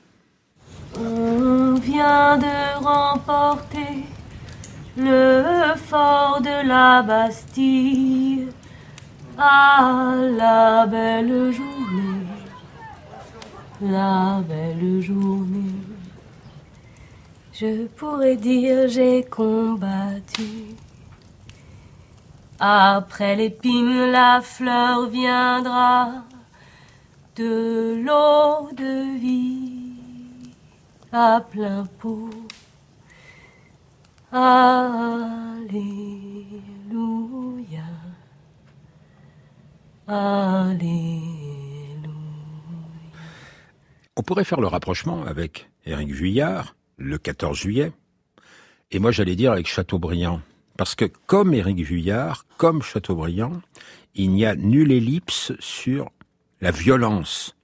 On 0.96 1.74
vient 1.76 2.38
de 2.38 2.84
remporter 2.84 4.06
le 4.98 5.76
fort 5.78 6.42
de 6.42 6.68
la 6.68 7.02
Bastille. 7.02 8.50
Ah, 9.38 10.16
la 10.38 10.86
belle 10.86 11.52
journée, 11.52 12.28
la 13.82 14.44
belle 14.48 15.02
journée. 15.02 15.89
Je 17.60 17.88
pourrais 17.88 18.38
dire 18.38 18.88
j'ai 18.88 19.22
combattu. 19.24 20.78
Après 22.58 23.36
l'épine, 23.36 24.12
la 24.12 24.40
fleur 24.40 25.10
viendra 25.10 26.24
de 27.36 28.02
l'eau 28.02 28.72
de 28.72 29.20
vie 29.20 29.92
à 31.12 31.42
plein 31.52 31.86
pot. 32.00 32.30
Alléluia. 34.32 35.74
Alléluia. 40.08 40.90
On 44.16 44.22
pourrait 44.22 44.46
faire 44.46 44.62
le 44.62 44.68
rapprochement 44.68 45.26
avec 45.26 45.70
Éric 45.86 46.12
Vuillard, 46.12 46.76
le 47.00 47.18
14 47.18 47.58
juillet, 47.58 47.92
et 48.92 49.00
moi 49.00 49.12
j'allais 49.12 49.36
dire 49.36 49.52
avec 49.52 49.68
Chateaubriand. 49.68 50.42
Parce 50.78 50.96
que 50.96 51.06
comme 51.26 51.54
Éric 51.54 51.80
Vuillard, 51.80 52.46
comme 52.58 52.82
Chateaubriand, 52.82 53.62
il 54.16 54.32
n'y 54.32 54.46
a 54.46 54.56
nulle 54.56 54.92
ellipse 54.92 55.54
sur 55.60 56.10
la 56.62 56.72
violence 56.72 57.56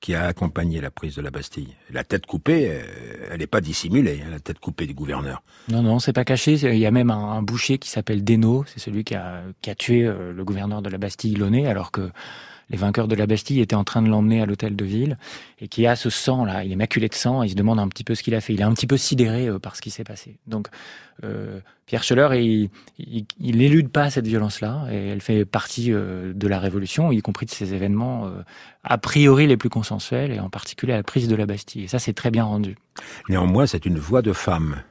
qui 0.00 0.14
a 0.14 0.26
accompagné 0.26 0.80
la 0.80 0.90
prise 0.90 1.16
de 1.16 1.22
la 1.22 1.30
Bastille. 1.30 1.74
La 1.90 2.04
tête 2.04 2.24
coupée, 2.24 2.68
euh, 2.70 3.28
elle 3.30 3.40
n'est 3.40 3.48
pas 3.48 3.60
dissimulée, 3.60 4.22
hein, 4.24 4.30
la 4.30 4.38
tête 4.38 4.60
coupée 4.60 4.86
du 4.86 4.94
gouverneur. 4.94 5.42
Non, 5.68 5.82
non, 5.82 5.98
c'est 5.98 6.12
pas 6.12 6.24
caché. 6.24 6.54
Il 6.54 6.78
y 6.78 6.86
a 6.86 6.90
même 6.90 7.10
un, 7.10 7.42
boucher 7.42 7.78
qui 7.78 7.90
s'appelle 7.90 8.22
Desnaux, 8.22 8.64
c'est 8.66 8.78
celui 8.78 9.02
qui 9.02 9.14
a, 9.16 9.42
qui 9.60 9.70
a 9.70 9.74
tué 9.74 10.04
euh, 10.04 10.32
le 10.32 10.44
gouverneur 10.44 10.82
de 10.82 10.88
la 10.88 10.98
Bastille, 10.98 11.34
Launay, 11.34 11.66
alors 11.66 11.90
que 11.90 12.10
les 12.70 12.76
vainqueurs 12.76 13.08
de 13.08 13.14
la 13.14 13.26
Bastille 13.26 13.60
étaient 13.60 13.74
en 13.74 13.84
train 13.84 14.02
de 14.02 14.08
l'emmener 14.08 14.42
à 14.42 14.46
l'hôtel 14.46 14.76
de 14.76 14.84
ville, 14.84 15.18
et 15.60 15.68
qui 15.68 15.86
a 15.86 15.96
ce 15.96 16.10
sang 16.10 16.44
là, 16.44 16.64
il 16.64 16.72
est 16.72 16.76
maculé 16.76 17.08
de 17.08 17.14
sang, 17.14 17.42
et 17.42 17.46
il 17.46 17.50
se 17.50 17.54
demande 17.54 17.78
un 17.78 17.88
petit 17.88 18.04
peu 18.04 18.14
ce 18.14 18.22
qu'il 18.22 18.34
a 18.34 18.40
fait. 18.40 18.54
Il 18.54 18.60
est 18.60 18.64
un 18.64 18.72
petit 18.72 18.86
peu 18.86 18.96
sidéré 18.96 19.48
euh, 19.48 19.58
par 19.58 19.76
ce 19.76 19.82
qui 19.82 19.90
s'est 19.90 20.04
passé. 20.04 20.38
Donc 20.46 20.68
euh, 21.24 21.60
Pierre 21.86 22.04
Scheller, 22.04 22.28
il, 22.34 22.70
il, 23.40 23.62
élude 23.62 23.88
pas 23.88 24.10
cette 24.10 24.26
violence-là, 24.26 24.86
et 24.90 25.08
elle 25.08 25.20
fait 25.20 25.44
partie 25.44 25.92
euh, 25.92 26.32
de 26.34 26.46
la 26.48 26.58
Révolution, 26.58 27.10
y 27.12 27.20
compris 27.22 27.46
de 27.46 27.50
ces 27.50 27.74
événements 27.74 28.30
a 28.84 28.98
priori 28.98 29.46
les 29.46 29.56
plus 29.56 29.70
consensuels, 29.70 30.32
et 30.32 30.40
en 30.40 30.50
particulier 30.50 30.92
la 30.92 31.02
prise 31.02 31.28
de 31.28 31.36
la 31.36 31.46
Bastille. 31.46 31.84
Et 31.84 31.88
ça, 31.88 31.98
c'est 31.98 32.12
très 32.12 32.30
bien 32.30 32.44
rendu. 32.44 32.76
Néanmoins, 33.28 33.66
c'est 33.66 33.86
une 33.86 33.98
voix 33.98 34.22
de 34.22 34.32
femme 34.32 34.82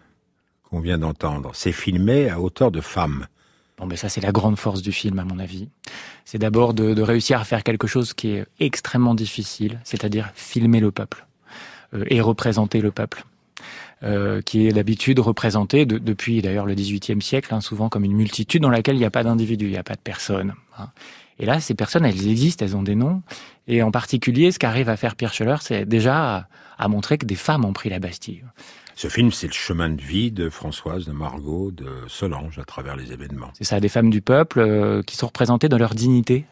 qu'on 0.63 0.79
vient 0.79 0.97
d'entendre. 0.97 1.51
C'est 1.53 1.71
filmé 1.71 2.29
à 2.29 2.39
hauteur 2.39 2.71
de 2.71 2.81
femme. 2.81 3.27
Bon, 3.77 3.85
mais 3.85 3.95
ça, 3.95 4.09
c'est 4.09 4.21
la 4.21 4.31
grande 4.31 4.57
force 4.57 4.81
du 4.81 4.91
film, 4.91 5.19
à 5.19 5.23
mon 5.23 5.37
avis. 5.37 5.69
C'est 6.25 6.39
d'abord 6.39 6.73
de, 6.73 7.01
réussir 7.01 7.39
à 7.39 7.43
faire 7.43 7.63
quelque 7.63 7.87
chose 7.87 8.13
qui 8.13 8.29
est 8.31 8.45
extrêmement 8.59 9.13
difficile, 9.13 9.79
c'est-à-dire 9.83 10.31
filmer 10.33 10.79
le 10.79 10.91
peuple 10.91 11.27
euh, 11.93 12.03
et 12.07 12.21
représenter 12.21 12.81
le 12.81 12.91
peuple. 12.91 13.23
Euh, 14.03 14.43
qui 14.43 14.67
est 14.67 14.73
d'habitude 14.73 15.17
représenté 15.17 15.87
depuis 15.87 16.43
d'ailleurs 16.43 16.67
le 16.67 16.75
XVIIIe 16.75 17.19
siècle, 17.19 17.51
hein, 17.51 17.61
souvent 17.61 17.89
comme 17.89 18.03
une 18.03 18.13
multitude 18.13 18.61
dans 18.61 18.69
laquelle 18.69 18.93
il 18.93 18.99
n'y 18.99 19.05
a 19.05 19.09
pas 19.09 19.23
d'individu, 19.23 19.65
il 19.65 19.71
n'y 19.71 19.77
a 19.77 19.81
pas 19.83 19.95
de 19.95 20.01
personne. 20.03 20.53
Hein. 20.77 20.89
Et 21.39 21.45
là, 21.45 21.59
ces 21.59 21.75
personnes, 21.75 22.05
elles 22.05 22.27
existent, 22.27 22.65
elles 22.65 22.75
ont 22.75 22.83
des 22.83 22.95
noms. 22.95 23.21
Et 23.67 23.83
en 23.83 23.91
particulier, 23.91 24.51
ce 24.51 24.59
qu'arrive 24.59 24.89
à 24.89 24.97
faire 24.97 25.15
Pierre 25.15 25.33
Scheller, 25.33 25.57
c'est 25.61 25.85
déjà 25.85 26.47
à 26.77 26.87
montrer 26.87 27.17
que 27.17 27.25
des 27.25 27.35
femmes 27.35 27.65
ont 27.65 27.73
pris 27.73 27.89
la 27.89 27.99
Bastille. 27.99 28.43
Ce 28.95 29.09
film, 29.09 29.31
c'est 29.31 29.47
le 29.47 29.53
chemin 29.53 29.89
de 29.89 30.01
vie 30.01 30.31
de 30.31 30.49
Françoise, 30.49 31.05
de 31.05 31.11
Margot, 31.11 31.69
de 31.69 31.87
Solange 32.07 32.57
à 32.57 32.63
travers 32.63 32.95
les 32.95 33.11
événements. 33.11 33.51
C'est 33.53 33.63
ça, 33.63 33.79
des 33.79 33.89
femmes 33.89 34.09
du 34.09 34.21
peuple 34.21 34.59
euh, 34.59 35.03
qui 35.03 35.15
sont 35.15 35.27
représentées 35.27 35.69
dans 35.69 35.77
leur 35.77 35.93
dignité, 35.93 36.45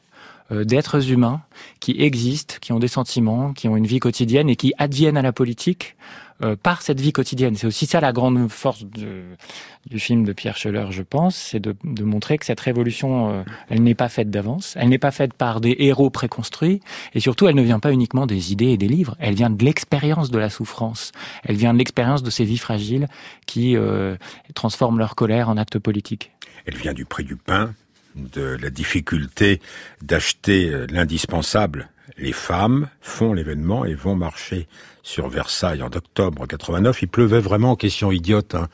euh, 0.51 0.63
d'êtres 0.63 1.11
humains 1.11 1.41
qui 1.79 1.99
existent, 2.03 2.57
qui 2.61 2.71
ont 2.71 2.77
des 2.77 2.87
sentiments, 2.87 3.51
qui 3.51 3.67
ont 3.67 3.75
une 3.75 3.87
vie 3.87 3.99
quotidienne 3.99 4.47
et 4.47 4.55
qui 4.55 4.73
adviennent 4.77 5.17
à 5.17 5.23
la 5.23 5.33
politique 5.33 5.95
euh, 6.43 6.57
par 6.61 6.81
cette 6.81 6.99
vie 6.99 7.13
quotidienne. 7.13 7.55
C'est 7.55 7.65
aussi 7.65 7.85
ça 7.85 8.01
la 8.01 8.11
grande 8.11 8.49
force 8.51 8.83
du 8.83 9.99
film 9.99 10.25
de 10.25 10.33
Pierre 10.33 10.57
Scheller, 10.57 10.87
je 10.91 11.01
pense, 11.01 11.33
c'est 11.33 11.61
de, 11.61 11.77
de, 11.85 12.03
montrer 12.03 12.37
que 12.37 12.45
cette 12.45 12.59
révolution, 12.59 13.31
euh, 13.31 13.43
elle 13.69 13.81
n'est 13.83 13.95
pas 13.95 14.09
faite 14.09 14.29
d'avance, 14.29 14.73
elle 14.77 14.89
n'est 14.89 14.97
pas 14.97 15.11
faite 15.11 15.33
par 15.33 15.61
des 15.61 15.77
héros 15.79 16.09
préconstruits, 16.09 16.81
et 17.13 17.21
surtout, 17.21 17.47
elle 17.47 17.55
ne 17.55 17.61
vient 17.61 17.79
pas 17.79 17.93
uniquement 17.93 18.25
des 18.25 18.51
idées 18.51 18.71
et 18.71 18.77
des 18.77 18.89
livres, 18.89 19.15
elle 19.19 19.33
vient 19.33 19.49
de 19.49 19.63
l'expérience 19.63 20.29
de 20.29 20.37
la 20.37 20.49
souffrance, 20.49 21.13
elle 21.43 21.55
vient 21.55 21.71
de 21.71 21.77
l'expérience 21.77 22.21
de 22.21 22.29
ces 22.29 22.43
vies 22.43 22.57
fragiles 22.57 23.07
qui 23.45 23.77
euh, 23.77 24.17
transforment 24.55 24.99
leur 24.99 25.15
colère 25.15 25.47
en 25.47 25.55
acte 25.55 25.79
politique. 25.79 26.33
Elle 26.65 26.75
vient 26.75 26.93
du 26.93 27.05
prix 27.05 27.23
du 27.23 27.37
pain, 27.37 27.73
de 28.15 28.57
la 28.61 28.69
difficulté 28.69 29.61
d'acheter 30.01 30.85
l'indispensable 30.89 31.89
les 32.17 32.31
femmes 32.31 32.87
font 33.01 33.33
l'événement 33.33 33.85
et 33.85 33.93
vont 33.93 34.15
marcher 34.15 34.67
sur 35.03 35.27
Versailles 35.27 35.81
en 35.81 35.87
octobre 35.87 36.45
89. 36.47 37.01
Il 37.01 37.07
pleuvait 37.07 37.39
vraiment, 37.39 37.75
question 37.75 38.11
idiote, 38.11 38.55
hein, 38.55 38.67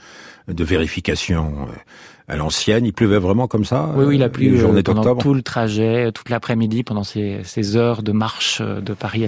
de 0.47 0.63
vérification 0.63 1.67
euh, 1.69 1.73
à 2.27 2.37
l'ancienne. 2.37 2.85
Il 2.85 2.93
pleuvait 2.93 3.19
vraiment 3.19 3.47
comme 3.47 3.65
ça 3.65 3.89
Oui, 3.95 4.05
oui 4.05 4.15
il 4.15 4.23
a 4.23 4.29
plu 4.29 4.57
euh, 4.57 4.81
pendant 4.83 5.15
tout 5.15 5.33
le 5.33 5.41
trajet, 5.41 6.11
toute 6.11 6.29
l'après-midi, 6.29 6.83
pendant 6.83 7.03
ces, 7.03 7.41
ces 7.43 7.75
heures 7.75 8.03
de 8.03 8.11
marche 8.11 8.59
euh, 8.61 8.81
de 8.81 8.93
Paris 8.93 9.23
à 9.23 9.27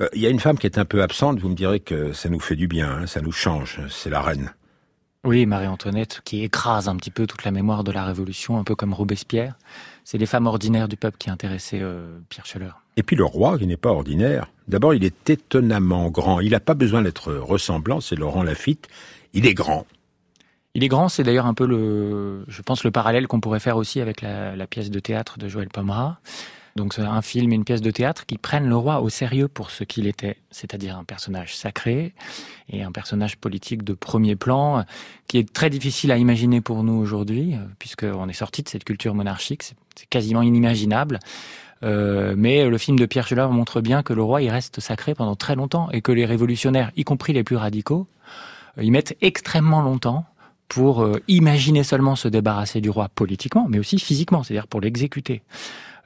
Euh, 0.00 0.08
il 0.14 0.20
y 0.20 0.26
a 0.26 0.30
une 0.30 0.40
femme 0.40 0.58
qui 0.58 0.66
est 0.66 0.78
un 0.78 0.84
peu 0.84 1.02
absente, 1.02 1.38
vous 1.38 1.48
me 1.48 1.54
direz 1.54 1.80
que 1.80 2.12
ça 2.12 2.28
nous 2.28 2.40
fait 2.40 2.56
du 2.56 2.68
bien, 2.68 2.90
hein, 2.90 3.06
ça 3.06 3.20
nous 3.20 3.32
change, 3.32 3.80
c'est 3.88 4.10
la 4.10 4.20
reine. 4.20 4.52
Oui, 5.24 5.44
Marie-Antoinette, 5.44 6.22
qui 6.24 6.42
écrase 6.42 6.88
un 6.88 6.96
petit 6.96 7.10
peu 7.10 7.26
toute 7.26 7.44
la 7.44 7.50
mémoire 7.50 7.84
de 7.84 7.92
la 7.92 8.04
Révolution, 8.04 8.58
un 8.58 8.64
peu 8.64 8.74
comme 8.74 8.94
Robespierre. 8.94 9.58
C'est 10.02 10.16
les 10.16 10.24
femmes 10.24 10.46
ordinaires 10.46 10.88
du 10.88 10.96
peuple 10.96 11.18
qui 11.18 11.28
intéressaient 11.28 11.82
euh, 11.82 12.18
Pierre 12.30 12.46
Scheller. 12.46 12.70
Et 12.96 13.02
puis 13.02 13.16
le 13.16 13.24
roi, 13.24 13.58
qui 13.58 13.66
n'est 13.66 13.76
pas 13.76 13.90
ordinaire. 13.90 14.50
D'abord, 14.66 14.94
il 14.94 15.04
est 15.04 15.28
étonnamment 15.28 16.08
grand. 16.08 16.40
Il 16.40 16.52
n'a 16.52 16.60
pas 16.60 16.74
besoin 16.74 17.02
d'être 17.02 17.34
ressemblant, 17.34 18.00
c'est 18.00 18.16
Laurent 18.16 18.42
Lafitte. 18.42 18.88
Il 19.34 19.46
est 19.46 19.54
grand. 19.54 19.86
Il 20.74 20.84
est 20.84 20.88
grand, 20.88 21.08
c'est 21.08 21.22
d'ailleurs 21.22 21.46
un 21.46 21.54
peu 21.54 21.66
le, 21.66 22.44
je 22.48 22.62
pense, 22.62 22.84
le 22.84 22.90
parallèle 22.90 23.26
qu'on 23.26 23.40
pourrait 23.40 23.60
faire 23.60 23.76
aussi 23.76 24.00
avec 24.00 24.22
la, 24.22 24.66
pièce 24.66 24.90
de 24.90 25.00
théâtre 25.00 25.38
de 25.38 25.48
Joël 25.48 25.68
Pomera. 25.68 26.20
Donc 26.80 26.98
un 26.98 27.20
film 27.20 27.52
et 27.52 27.56
une 27.56 27.64
pièce 27.64 27.82
de 27.82 27.90
théâtre 27.90 28.24
qui 28.24 28.38
prennent 28.38 28.66
le 28.66 28.76
roi 28.76 29.02
au 29.02 29.10
sérieux 29.10 29.48
pour 29.48 29.70
ce 29.70 29.84
qu'il 29.84 30.06
était, 30.06 30.38
c'est-à-dire 30.50 30.96
un 30.96 31.04
personnage 31.04 31.54
sacré 31.54 32.14
et 32.70 32.82
un 32.82 32.90
personnage 32.90 33.36
politique 33.36 33.84
de 33.84 33.92
premier 33.92 34.34
plan 34.34 34.86
qui 35.28 35.36
est 35.36 35.52
très 35.52 35.68
difficile 35.68 36.10
à 36.10 36.16
imaginer 36.16 36.62
pour 36.62 36.82
nous 36.82 36.94
aujourd'hui 36.94 37.54
puisqu'on 37.78 38.30
est 38.30 38.32
sorti 38.32 38.62
de 38.62 38.70
cette 38.70 38.84
culture 38.84 39.14
monarchique, 39.14 39.62
c'est 39.62 40.08
quasiment 40.08 40.40
inimaginable. 40.40 41.18
Euh, 41.82 42.34
mais 42.34 42.66
le 42.66 42.78
film 42.78 42.98
de 42.98 43.04
Pierre 43.04 43.26
Scheller 43.26 43.48
montre 43.50 43.82
bien 43.82 44.02
que 44.02 44.14
le 44.14 44.22
roi, 44.22 44.40
il 44.40 44.48
reste 44.48 44.80
sacré 44.80 45.14
pendant 45.14 45.36
très 45.36 45.56
longtemps 45.56 45.90
et 45.90 46.00
que 46.00 46.12
les 46.12 46.24
révolutionnaires, 46.24 46.92
y 46.96 47.04
compris 47.04 47.34
les 47.34 47.44
plus 47.44 47.56
radicaux, 47.56 48.06
euh, 48.78 48.84
ils 48.84 48.90
mettent 48.90 49.18
extrêmement 49.20 49.82
longtemps 49.82 50.24
pour 50.68 51.02
euh, 51.02 51.20
imaginer 51.28 51.82
seulement 51.82 52.16
se 52.16 52.28
débarrasser 52.28 52.80
du 52.80 52.88
roi 52.88 53.10
politiquement, 53.14 53.66
mais 53.68 53.78
aussi 53.78 53.98
physiquement, 53.98 54.42
c'est-à-dire 54.42 54.66
pour 54.66 54.80
l'exécuter. 54.80 55.42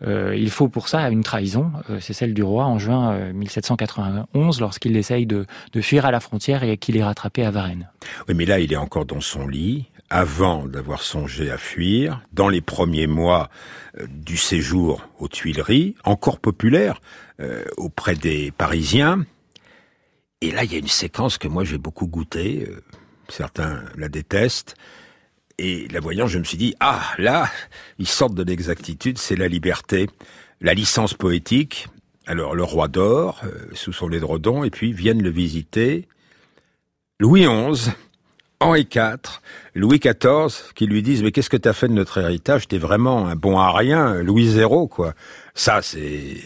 Euh, 0.02 0.34
il 0.36 0.50
faut 0.50 0.68
pour 0.68 0.88
ça 0.88 1.08
une 1.10 1.22
trahison, 1.22 1.72
euh, 1.90 1.98
c'est 2.00 2.12
celle 2.12 2.34
du 2.34 2.42
roi 2.42 2.64
en 2.64 2.78
juin 2.78 3.32
1791 3.32 4.60
lorsqu'il 4.60 4.96
essaye 4.96 5.26
de, 5.26 5.46
fuir 5.80 6.06
à 6.06 6.10
la 6.10 6.20
frontière 6.20 6.62
et 6.62 6.76
qu'il 6.76 6.96
est 6.96 7.04
rattrapé 7.04 7.44
à 7.44 7.50
Varennes. 7.50 7.88
Oui, 8.28 8.34
mais 8.34 8.44
là, 8.44 8.58
il 8.60 8.72
est 8.72 8.76
encore 8.76 9.04
dans 9.04 9.20
son 9.20 9.46
lit, 9.46 9.86
avant 10.10 10.66
d'avoir 10.66 11.02
songé 11.02 11.50
à 11.50 11.58
fuir, 11.58 12.22
dans 12.32 12.48
les 12.48 12.60
premiers 12.60 13.06
mois 13.06 13.48
du 14.08 14.36
séjour 14.36 15.06
aux 15.18 15.28
Tuileries, 15.28 15.94
encore 16.04 16.38
populaire 16.38 17.00
euh, 17.40 17.64
auprès 17.76 18.14
des 18.14 18.52
Parisiens. 18.52 19.24
Et 20.40 20.50
là, 20.50 20.64
il 20.64 20.72
y 20.72 20.76
a 20.76 20.78
une 20.78 20.86
séquence 20.88 21.38
que 21.38 21.48
moi 21.48 21.64
j'ai 21.64 21.78
beaucoup 21.78 22.06
goûté. 22.06 22.68
Certains 23.28 23.82
la 23.96 24.08
détestent. 24.08 24.76
Et 25.58 25.88
la 25.88 26.00
voyant, 26.00 26.26
je 26.26 26.38
me 26.38 26.44
suis 26.44 26.58
dit, 26.58 26.74
ah, 26.80 27.02
là, 27.18 27.48
ils 27.98 28.08
sortent 28.08 28.34
de 28.34 28.42
l'exactitude, 28.42 29.18
c'est 29.18 29.36
la 29.36 29.48
liberté. 29.48 30.08
La 30.60 30.74
licence 30.74 31.14
poétique, 31.14 31.88
alors 32.26 32.54
le 32.54 32.64
roi 32.64 32.88
d'or, 32.88 33.40
euh, 33.44 33.50
sous 33.72 33.92
son 33.92 34.10
édredon, 34.10 34.64
et 34.64 34.70
puis 34.70 34.92
viennent 34.92 35.22
le 35.22 35.30
visiter 35.30 36.08
Louis 37.20 37.46
XI, 37.46 37.90
Henri 38.60 38.88
IV, 38.92 39.40
Louis 39.74 39.98
XIV, 39.98 40.72
qui 40.74 40.86
lui 40.86 41.02
disent, 41.02 41.22
mais 41.22 41.32
qu'est-ce 41.32 41.50
que 41.50 41.56
t'as 41.56 41.72
fait 41.72 41.88
de 41.88 41.92
notre 41.92 42.18
héritage? 42.18 42.66
T'es 42.66 42.78
vraiment 42.78 43.26
un 43.26 43.36
bon 43.36 43.58
à 43.58 43.70
rien, 43.72 44.22
Louis 44.22 44.48
zéro, 44.48 44.88
quoi. 44.88 45.14
Ça, 45.54 45.82
c'est, 45.82 46.36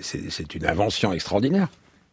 c'est 0.00 0.54
une 0.54 0.66
invention 0.66 1.12
extraordinaire. 1.12 1.68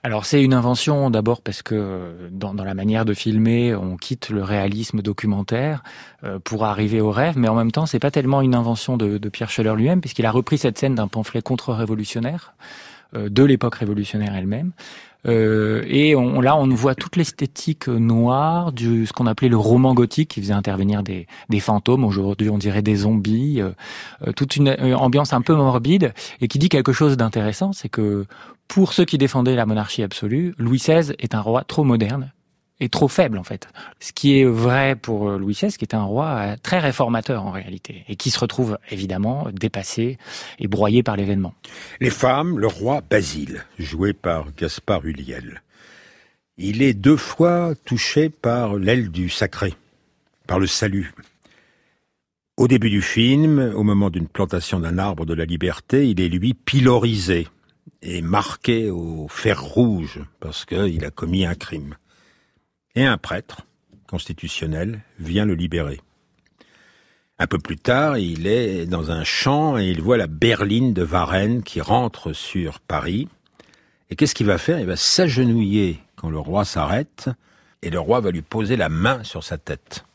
Alors 0.06 0.28
c'est 0.28 0.44
une 0.44 0.54
invention 0.54 1.10
d'abord 1.10 1.42
parce 1.42 1.64
que 1.64 2.30
dans, 2.30 2.54
dans, 2.54 2.64
la 2.64 2.76
manière 2.76 3.06
de 3.06 3.16
filmer, 3.16 3.74
on 3.74 3.98
quitte 3.98 4.30
le 4.30 4.44
réalisme 4.44 5.02
documentaire 5.02 5.82
euh, 6.24 6.38
pour 6.38 6.64
arriver 6.64 7.02
au 7.02 7.10
rêve, 7.10 7.40
mais 7.40 7.48
en 7.48 7.56
même 7.56 7.72
temps 7.72 7.88
c'est 7.88 7.98
pas 7.98 8.12
tellement 8.12 8.44
une 8.44 8.54
invention 8.54 8.98
de, 8.98 9.18
de 9.18 9.30
Pierre 9.30 9.50
Scheller 9.50 9.74
lui-même 9.76 10.02
puisqu'il 10.02 10.28
a 10.28 10.32
repris 10.32 10.60
cette 10.60 10.78
scène 10.78 10.94
d'un 10.94 11.08
pamphlet 11.08 11.42
contre-révolutionnaire 11.42 12.54
euh, 13.16 13.30
de 13.30 13.44
l'époque 13.44 13.74
révolutionnaire 13.74 14.36
elle-même. 14.36 14.74
Euh, 15.28 15.84
et 15.88 16.16
on, 16.16 16.42
là, 16.42 16.56
on 16.56 16.68
voit 16.70 16.96
toute 16.96 17.16
l'esthétique 17.16 17.88
noire 17.88 18.72
du 18.72 19.06
ce 19.06 19.14
qu'on 19.14 19.26
appelait 19.26 19.50
le 19.50 19.58
roman 19.58 19.94
gothique, 19.94 20.30
qui 20.30 20.42
faisait 20.42 20.54
intervenir 20.54 21.04
des, 21.04 21.28
des 21.50 21.60
fantômes. 21.60 22.04
Aujourd'hui, 22.04 22.50
on 22.50 22.58
dirait 22.58 22.82
des 22.82 22.98
zombies. 22.98 23.62
Euh, 23.62 23.72
euh 24.28 24.32
toute 24.34 24.56
une 24.56 24.70
euh, 24.70 24.96
ambiance 24.96 25.34
un 25.34 25.42
peu 25.42 25.56
morbide 25.56 26.14
et 26.42 26.48
qui 26.48 26.60
dit 26.60 26.70
quelque 26.70 26.94
chose 26.94 27.18
d'intéressant, 27.18 27.74
c'est 27.74 27.90
que 27.90 28.26
pour 28.68 28.94
ceux 28.94 29.06
qui 29.06 29.18
défendaient 29.18 29.56
la 29.56 29.66
monarchie 29.66 30.04
absolue, 30.04 30.54
Louis 30.58 30.80
XVI 30.80 31.14
est 31.20 31.36
un 31.36 31.42
roi 31.42 31.64
trop 31.64 31.84
moderne 31.84 32.32
est 32.80 32.92
trop 32.92 33.08
faible 33.08 33.38
en 33.38 33.44
fait. 33.44 33.68
Ce 34.00 34.12
qui 34.12 34.40
est 34.40 34.46
vrai 34.46 34.96
pour 34.96 35.30
euh, 35.30 35.38
Louis 35.38 35.54
XVI, 35.54 35.72
qui 35.72 35.86
est 35.86 35.96
un 35.96 36.04
roi 36.04 36.28
euh, 36.28 36.56
très 36.62 36.80
réformateur 36.80 37.46
en 37.46 37.52
réalité, 37.52 38.04
et 38.08 38.16
qui 38.16 38.32
se 38.32 38.40
retrouve 38.40 38.78
évidemment 38.92 39.48
dépassé 39.54 40.18
et 40.60 40.68
broyé 40.68 41.04
par 41.04 41.16
l'événement. 41.16 41.54
Les 42.02 42.10
femmes, 42.10 42.60
le 42.60 42.68
roi 42.68 43.02
Basile, 43.10 43.66
joué 43.80 44.14
par 44.14 44.48
Gaspard 44.58 45.06
Huliel. 45.06 45.62
Il 46.58 46.82
est 46.82 46.94
deux 46.94 47.18
fois 47.18 47.74
touché 47.86 48.30
par 48.30 48.76
l'aile 48.76 49.10
du 49.10 49.30
sacré, 49.30 49.74
par 50.48 50.60
le 50.60 50.68
salut. 50.68 51.14
Au 52.58 52.70
début 52.70 52.90
du 52.90 53.02
film, 53.02 53.74
au 53.76 53.84
moment 53.84 54.10
d'une 54.10 54.28
plantation 54.28 54.80
d'un 54.80 54.98
arbre 54.98 55.26
de 55.26 55.34
la 55.34 55.44
liberté, 55.44 56.08
il 56.08 56.22
est 56.22 56.30
lui 56.30 56.54
pilorisé 56.54 57.48
et 58.06 58.22
marqué 58.22 58.90
au 58.90 59.28
fer 59.28 59.62
rouge 59.62 60.22
parce 60.40 60.64
qu'il 60.66 61.04
a 61.04 61.12
commis 61.12 61.46
un 61.46 61.56
crime 61.56 61.96
et 62.94 63.04
un 63.04 63.18
prêtre 63.18 63.62
constitutionnel 64.08 65.02
vient 65.20 65.46
le 65.46 65.56
libérer. 65.56 66.00
Un 67.40 67.48
peu 67.48 67.58
plus 67.58 67.78
tard, 67.78 68.18
il 68.18 68.48
est 68.48 68.86
dans 68.86 69.12
un 69.12 69.24
champ 69.24 69.78
et 69.78 69.88
il 69.88 70.02
voit 70.02 70.18
la 70.18 70.28
berline 70.28 70.94
de 70.94 71.04
Varennes 71.04 71.64
qui 71.64 71.82
rentre 71.82 72.32
sur 72.32 72.80
Paris. 72.80 73.28
Et 74.10 74.16
qu'est-ce 74.16 74.36
qu'il 74.36 74.46
va 74.46 74.58
faire? 74.58 74.80
Il 74.80 74.86
va 74.86 74.96
s'agenouiller 74.96 76.00
quand 76.16 76.30
le 76.30 76.40
roi 76.40 76.64
s'arrête 76.64 77.30
et 77.82 77.90
le 77.90 78.00
roi 78.00 78.22
va 78.22 78.32
lui 78.32 78.44
poser 78.44 78.78
la 78.78 78.88
main 78.88 79.24
sur 79.24 79.44
sa 79.44 79.58
tête. 79.58 80.06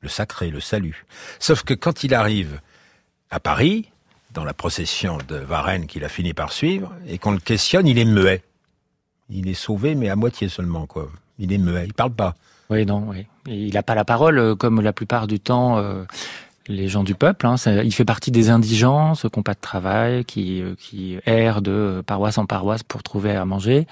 Le 0.00 0.08
sacré, 0.08 0.48
le 0.50 0.60
salut. 0.60 1.04
Sauf 1.40 1.62
que 1.62 1.74
quand 1.74 2.04
il 2.04 2.14
arrive 2.14 2.60
à 3.28 3.38
Paris, 3.38 3.89
dans 4.32 4.44
la 4.44 4.54
procession 4.54 5.18
de 5.28 5.36
Varennes 5.36 5.86
qu'il 5.86 6.04
a 6.04 6.08
fini 6.08 6.34
par 6.34 6.52
suivre, 6.52 6.92
et 7.06 7.18
qu'on 7.18 7.32
le 7.32 7.38
questionne, 7.38 7.86
il 7.86 7.98
est 7.98 8.04
muet. 8.04 8.42
Il 9.28 9.48
est 9.48 9.54
sauvé, 9.54 9.94
mais 9.94 10.08
à 10.08 10.16
moitié 10.16 10.48
seulement, 10.48 10.86
quoi. 10.86 11.08
Il 11.38 11.52
est 11.52 11.58
muet, 11.58 11.84
il 11.86 11.94
parle 11.94 12.12
pas. 12.12 12.34
Oui, 12.68 12.86
non, 12.86 13.06
oui. 13.08 13.26
il 13.46 13.74
n'a 13.74 13.82
pas 13.82 13.94
la 13.94 14.04
parole, 14.04 14.38
euh, 14.38 14.54
comme 14.54 14.80
la 14.80 14.92
plupart 14.92 15.26
du 15.26 15.40
temps, 15.40 15.78
euh, 15.78 16.04
les 16.68 16.88
gens 16.88 17.02
du 17.02 17.14
peuple. 17.14 17.46
Hein. 17.46 17.56
il 17.66 17.92
fait 17.92 18.04
partie 18.04 18.30
des 18.30 18.50
indigents, 18.50 19.14
ceux 19.14 19.28
qui 19.28 19.38
n'ont 19.38 19.42
pas 19.42 19.54
de 19.54 19.60
travail, 19.60 20.24
qui, 20.24 20.62
euh, 20.62 20.74
qui 20.78 21.18
errent 21.26 21.62
de 21.62 22.02
paroisse 22.06 22.38
en 22.38 22.46
paroisse 22.46 22.82
pour 22.84 23.02
trouver 23.02 23.34
à 23.34 23.44
manger. 23.44 23.86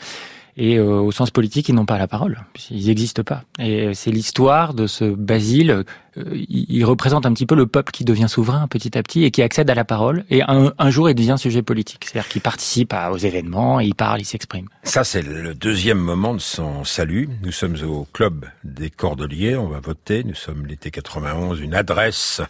Et 0.61 0.77
euh, 0.77 0.99
au 0.99 1.13
sens 1.13 1.31
politique, 1.31 1.69
ils 1.69 1.75
n'ont 1.75 1.87
pas 1.87 1.99
la 1.99 2.09
parole. 2.09 2.41
Ils 2.73 2.89
n'existent 2.89 3.23
pas. 3.23 3.45
Et 3.61 3.95
c'est 3.95 4.11
l'histoire 4.11 4.75
de 4.75 4.89
ce 4.89 5.05
Basile. 5.05 5.85
Euh, 6.17 6.25
il, 6.49 6.85
représente 6.85 7.27
un 7.27 7.33
petit 7.33 7.47
peu 7.47 7.55
le 7.55 7.69
peuple 7.69 7.93
qui 7.93 8.05
devient 8.05 8.27
souverain 8.29 8.67
petit 8.67 8.99
à 8.99 9.03
petit 9.05 9.23
et 9.23 9.31
qui 9.31 9.41
accède 9.41 9.71
à 9.71 9.77
la 9.77 9.85
parole. 9.85 10.25
Et 10.31 10.43
un, 10.43 10.91
jour, 10.91 11.09
il 11.09 11.15
devient 11.15 11.37
sujet 11.39 11.63
politique. 11.63 12.07
C'est-à-dire 12.07 12.29
qu'il 12.29 12.43
participe 12.43 12.93
aux 12.93 13.19
événements, 13.19 13.79
il 13.79 13.95
parle, 13.95 14.21
il 14.21 14.25
s'exprime. 14.25 14.67
Ça, 14.83 15.05
c'est 15.05 15.23
le 15.23 15.55
deuxième 15.55 15.99
moment 15.99 16.35
de 16.35 16.41
son 16.41 16.83
salut. 16.83 17.29
Nous 17.45 17.53
sommes 17.53 17.77
au 17.87 18.09
club 18.13 18.45
des 18.65 18.91
Cordeliers. 18.91 19.57
On 19.57 19.69
va 19.69 19.79
voter. 19.79 20.25
Nous 20.25 20.35
sommes 20.35 20.67
l'été 20.67 20.91
91. 20.91 21.61
Une 21.61 21.75
adresse 21.75 22.41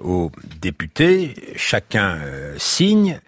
aux 0.00 0.32
députés. 0.60 1.36
Chacun 1.54 2.16
euh, 2.16 2.56
signe. 2.58 3.20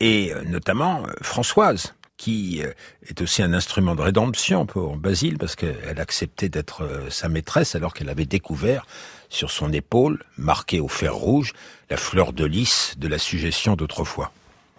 Et 0.00 0.32
notamment 0.46 1.02
Françoise 1.20 1.94
qui 2.20 2.62
euh, 2.62 2.70
est 3.08 3.22
aussi 3.22 3.42
un 3.42 3.54
instrument 3.54 3.94
de 3.94 4.02
rédemption 4.02 4.66
pour 4.66 4.96
Basile, 4.96 5.38
parce 5.38 5.56
qu'elle 5.56 5.98
acceptait 5.98 6.50
d'être 6.50 6.82
euh, 6.82 7.08
sa 7.08 7.30
maîtresse 7.30 7.74
alors 7.74 7.94
qu'elle 7.94 8.10
avait 8.10 8.26
découvert 8.26 8.84
sur 9.30 9.50
son 9.50 9.72
épaule, 9.72 10.22
marquée 10.36 10.80
au 10.80 10.88
fer 10.88 11.14
rouge, 11.14 11.54
la 11.88 11.96
fleur 11.96 12.34
de 12.34 12.44
lys 12.44 12.94
de 12.98 13.08
la 13.08 13.16
suggestion 13.16 13.74
d'autrefois. 13.74 14.32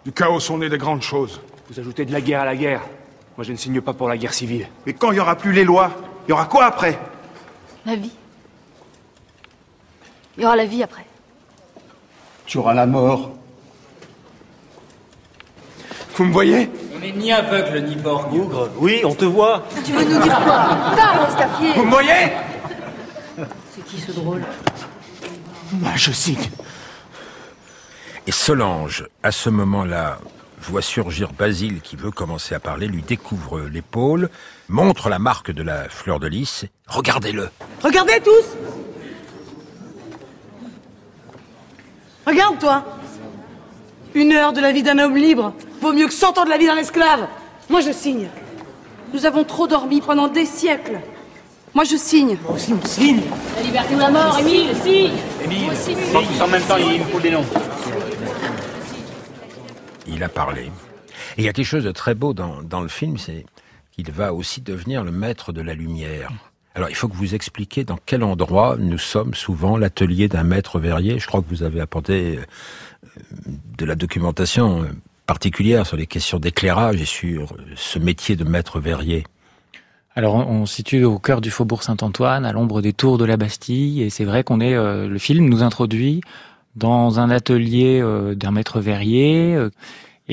Du 0.04 0.12
chaos 0.12 0.38
sont 0.38 0.58
nées 0.58 0.68
de 0.68 0.76
grandes 0.76 1.02
choses. 1.02 1.40
Vous 1.68 1.80
ajoutez 1.80 2.04
de 2.04 2.12
la 2.12 2.20
guerre 2.20 2.42
à 2.42 2.44
la 2.44 2.54
guerre. 2.54 2.82
Moi, 3.36 3.44
je 3.44 3.50
ne 3.50 3.56
signe 3.56 3.80
pas 3.80 3.92
pour 3.92 4.08
la 4.08 4.16
guerre 4.16 4.34
civile. 4.34 4.68
Mais 4.86 4.92
quand 4.92 5.10
il 5.10 5.14
n'y 5.14 5.20
aura 5.20 5.34
plus 5.34 5.52
les 5.52 5.64
lois, 5.64 5.90
il 6.26 6.30
y 6.30 6.32
aura 6.32 6.46
quoi 6.46 6.66
après? 6.66 6.96
La 7.84 7.96
vie. 7.96 8.12
Il 10.36 10.44
y 10.44 10.46
aura 10.46 10.54
la 10.54 10.66
vie 10.66 10.84
après. 10.84 11.06
Tu 12.46 12.58
auras 12.58 12.74
la 12.74 12.86
mort. 12.86 13.32
Vous 16.14 16.24
me 16.24 16.32
voyez? 16.32 16.68
N'est 17.02 17.12
ni 17.12 17.32
aveugle 17.32 17.82
ni 17.82 17.96
borgne. 17.96 18.30
Bougre, 18.30 18.70
oui, 18.76 19.02
on 19.04 19.14
te 19.14 19.24
voit. 19.24 19.64
Tu 19.84 19.92
veux 19.92 20.04
nous 20.04 20.22
dire 20.22 20.38
quoi? 20.44 20.66
Parle, 20.96 21.28
Vous 21.76 21.84
me 21.84 21.90
voyez? 21.90 22.32
C'est 23.74 23.84
qui 23.84 24.00
ce 24.00 24.12
drôle? 24.12 24.42
Moi, 25.72 25.92
je 25.96 26.12
signe. 26.12 26.50
Et 28.26 28.32
Solange, 28.32 29.06
à 29.22 29.32
ce 29.32 29.50
moment-là, 29.50 30.18
voit 30.60 30.82
surgir 30.82 31.32
Basile 31.32 31.80
qui 31.80 31.96
veut 31.96 32.12
commencer 32.12 32.54
à 32.54 32.60
parler, 32.60 32.86
lui 32.86 33.02
découvre 33.02 33.60
l'épaule, 33.62 34.30
montre 34.68 35.08
la 35.08 35.18
marque 35.18 35.50
de 35.50 35.62
la 35.62 35.88
fleur 35.88 36.20
de 36.20 36.28
lys. 36.28 36.66
Regardez-le. 36.86 37.48
Regardez 37.82 38.20
tous 38.24 38.56
Regarde, 42.24 42.60
toi 42.60 42.84
Une 44.14 44.32
heure 44.32 44.52
de 44.52 44.60
la 44.60 44.72
vie 44.72 44.82
d'un 44.82 44.98
homme 44.98 45.16
libre 45.16 45.54
vaut 45.80 45.92
mieux 45.92 46.06
que 46.06 46.12
100 46.12 46.38
ans 46.38 46.44
de 46.44 46.50
la 46.50 46.58
vie 46.58 46.66
d'un 46.66 46.76
esclave. 46.76 47.26
Moi, 47.70 47.80
je 47.80 47.92
signe. 47.92 48.28
Nous 49.14 49.24
avons 49.24 49.44
trop 49.44 49.66
dormi 49.66 50.00
pendant 50.00 50.28
des 50.28 50.44
siècles. 50.44 51.00
Moi, 51.74 51.84
je 51.84 51.96
signe. 51.96 52.36
Moi 52.44 52.54
aussi, 52.54 52.74
on 52.74 52.86
signe. 52.86 53.22
La 53.56 53.62
liberté 53.62 53.94
ou 53.94 53.98
la 53.98 54.10
mort, 54.10 54.38
Émile, 54.38 54.76
signe. 54.82 55.12
Émile, 55.42 55.70
tous 56.12 56.42
en 56.42 56.48
même 56.48 56.62
temps, 56.62 56.76
il 56.76 57.00
me 57.00 57.04
faut 57.04 57.20
des 57.20 57.30
noms. 57.30 57.44
Il 60.06 60.22
a 60.22 60.28
parlé. 60.28 60.64
Et 60.64 60.70
il 61.38 61.44
y 61.44 61.48
a 61.48 61.52
quelque 61.54 61.66
chose 61.66 61.84
de 61.84 61.92
très 61.92 62.14
beau 62.14 62.34
dans, 62.34 62.62
dans 62.62 62.82
le 62.82 62.88
film, 62.88 63.16
c'est 63.16 63.46
qu'il 63.92 64.10
va 64.12 64.34
aussi 64.34 64.60
devenir 64.60 65.04
le 65.04 65.12
maître 65.12 65.52
de 65.52 65.62
la 65.62 65.72
lumière. 65.72 66.30
Alors, 66.74 66.88
il 66.88 66.94
faut 66.94 67.08
que 67.08 67.16
vous 67.16 67.34
expliquiez 67.34 67.84
dans 67.84 67.98
quel 68.04 68.22
endroit 68.22 68.76
nous 68.78 68.98
sommes 68.98 69.34
souvent 69.34 69.76
l'atelier 69.76 70.28
d'un 70.28 70.44
maître 70.44 70.78
verrier. 70.78 71.18
Je 71.18 71.26
crois 71.26 71.42
que 71.42 71.48
vous 71.48 71.62
avez 71.62 71.80
apporté 71.80 72.38
euh, 72.38 73.20
de 73.78 73.84
la 73.84 73.94
documentation 73.94 74.86
particulière 75.26 75.86
sur 75.86 75.96
les 75.96 76.06
questions 76.06 76.38
d'éclairage 76.38 77.00
et 77.00 77.04
sur 77.04 77.54
ce 77.76 77.98
métier 77.98 78.36
de 78.36 78.44
maître 78.44 78.80
verrier 78.80 79.24
alors 80.14 80.34
on, 80.34 80.66
se 80.66 80.74
situe 80.74 81.04
au 81.04 81.18
cœur 81.18 81.40
du 81.40 81.50
faubourg 81.50 81.82
Saint-Antoine, 81.82 82.44
à 82.44 82.52
l'ombre 82.52 82.82
des 82.82 82.92
tours 82.92 83.16
de 83.16 83.24
la 83.24 83.38
Bastille, 83.38 84.02
et 84.02 84.10
c'est 84.10 84.24
vrai 84.24 84.44
qu'on 84.44 84.60
est, 84.60 84.74
euh, 84.74 85.08
le 85.08 85.18
film 85.18 85.48
nous 85.48 85.62
introduit 85.62 86.20
dans 86.76 87.18
un 87.18 87.30
atelier 87.30 88.00
euh, 88.02 88.34
d'un 88.34 88.50
maître 88.50 88.80
verrier. 88.80 89.54
euh, 89.54 89.70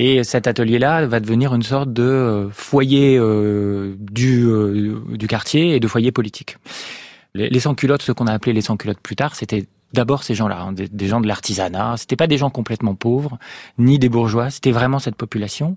Et 0.01 0.23
cet 0.23 0.47
atelier-là 0.47 1.07
va 1.07 1.19
devenir 1.19 1.53
une 1.53 1.62
sorte 1.62 1.91
de 1.91 2.03
euh, 2.03 2.49
foyer 2.51 3.17
euh, 3.17 3.97
du, 3.99 4.45
euh, 4.45 5.01
du 5.09 5.27
quartier 5.27 5.75
et 5.75 5.81
de 5.81 5.88
foyer 5.89 6.13
politique. 6.13 6.55
Les, 7.33 7.49
les 7.49 7.59
sans-culottes, 7.59 8.01
ce 8.01 8.13
qu'on 8.13 8.25
a 8.25 8.31
appelé 8.31 8.53
les 8.53 8.62
sans-culottes 8.62 9.01
plus 9.01 9.17
tard, 9.17 9.35
c'était 9.35 9.67
d'abord 9.91 10.23
ces 10.23 10.35
gens-là, 10.35 10.62
hein, 10.62 10.71
des, 10.71 10.88
des 10.88 11.07
gens 11.07 11.19
de 11.19 11.27
l'artisanat. 11.27 11.95
C'était 11.97 12.15
pas 12.15 12.27
des 12.27 12.38
gens 12.38 12.49
complètement 12.49 12.95
pauvres, 12.95 13.39
ni 13.77 13.99
des 13.99 14.07
bourgeois. 14.07 14.49
C'était 14.51 14.71
vraiment 14.71 14.99
cette 14.99 15.17
population. 15.17 15.75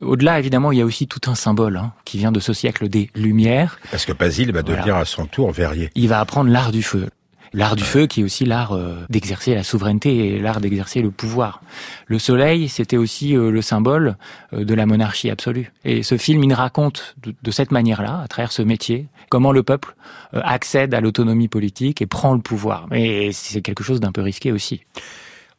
Au-delà, 0.00 0.38
évidemment, 0.38 0.70
il 0.70 0.78
y 0.78 0.80
a 0.80 0.84
aussi 0.84 1.08
tout 1.08 1.28
un 1.28 1.34
symbole 1.34 1.78
hein, 1.78 1.92
qui 2.04 2.16
vient 2.16 2.30
de 2.30 2.38
ce 2.38 2.52
siècle 2.52 2.88
des 2.88 3.10
Lumières. 3.16 3.80
Parce 3.90 4.06
que 4.06 4.12
Basile 4.12 4.52
va 4.52 4.62
devenir 4.62 4.94
à 4.94 5.04
son 5.04 5.26
tour 5.26 5.50
verrier. 5.50 5.90
Il 5.96 6.06
va 6.06 6.20
apprendre 6.20 6.48
l'art 6.48 6.70
du 6.70 6.84
feu. 6.84 7.08
L'art 7.52 7.76
du 7.76 7.84
feu 7.84 8.06
qui 8.06 8.20
est 8.20 8.24
aussi 8.24 8.44
l'art 8.44 8.72
euh, 8.72 9.04
d'exercer 9.08 9.54
la 9.54 9.62
souveraineté 9.62 10.34
et 10.34 10.38
l'art 10.38 10.60
d'exercer 10.60 11.02
le 11.02 11.10
pouvoir. 11.10 11.62
Le 12.06 12.18
soleil, 12.18 12.68
c'était 12.68 12.96
aussi 12.96 13.36
euh, 13.36 13.50
le 13.50 13.62
symbole 13.62 14.16
euh, 14.52 14.64
de 14.64 14.74
la 14.74 14.86
monarchie 14.86 15.30
absolue. 15.30 15.72
Et 15.84 16.02
ce 16.02 16.16
film, 16.16 16.44
il 16.44 16.52
raconte 16.52 17.16
de, 17.22 17.34
de 17.42 17.50
cette 17.50 17.70
manière-là, 17.70 18.20
à 18.22 18.28
travers 18.28 18.52
ce 18.52 18.62
métier, 18.62 19.06
comment 19.30 19.52
le 19.52 19.62
peuple 19.62 19.94
accède 20.32 20.94
à 20.94 21.00
l'autonomie 21.00 21.48
politique 21.48 22.02
et 22.02 22.06
prend 22.06 22.34
le 22.34 22.40
pouvoir. 22.40 22.86
Et 22.92 23.30
c'est 23.32 23.62
quelque 23.62 23.82
chose 23.82 24.00
d'un 24.00 24.12
peu 24.12 24.20
risqué 24.20 24.52
aussi. 24.52 24.82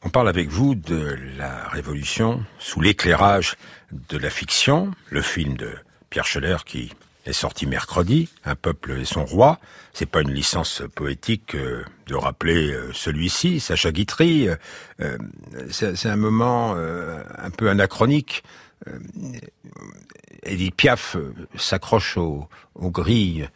On 0.03 0.09
parle 0.09 0.29
avec 0.29 0.49
vous 0.49 0.75
de 0.75 1.17
la 1.37 1.67
Révolution 1.69 2.43
sous 2.57 2.79
l'éclairage 2.79 3.55
de 4.09 4.17
la 4.17 4.29
fiction, 4.29 4.91
le 5.09 5.21
film 5.21 5.57
de 5.57 5.71
Pierre 6.09 6.25
Scheller 6.25 6.57
qui 6.65 6.91
est 7.29 7.33
sorti 7.33 7.65
mercredi, 7.65 8.29
Un 8.45 8.55
peuple 8.55 8.91
et 8.99 9.05
son 9.05 9.25
roi. 9.25 9.59
C'est 9.93 10.05
pas 10.05 10.21
une 10.21 10.31
licence 10.31 10.81
poétique 10.95 11.55
euh, 11.55 11.83
de 12.07 12.15
rappeler 12.15 12.71
euh, 12.71 12.91
celui-ci, 12.93 13.59
Sacha 13.59 13.91
Guitry. 13.91 14.49
euh, 14.99 15.17
c'est 15.69 16.09
un 16.09 16.15
moment 16.15 16.75
un 16.75 17.49
peu 17.49 17.69
anachronique. 17.69 18.43
Edith 20.43 20.75
Piaf 20.75 21.17
s'accroche 21.55 22.17
aux, 22.17 22.47
aux 22.75 22.91
grilles 22.91 23.47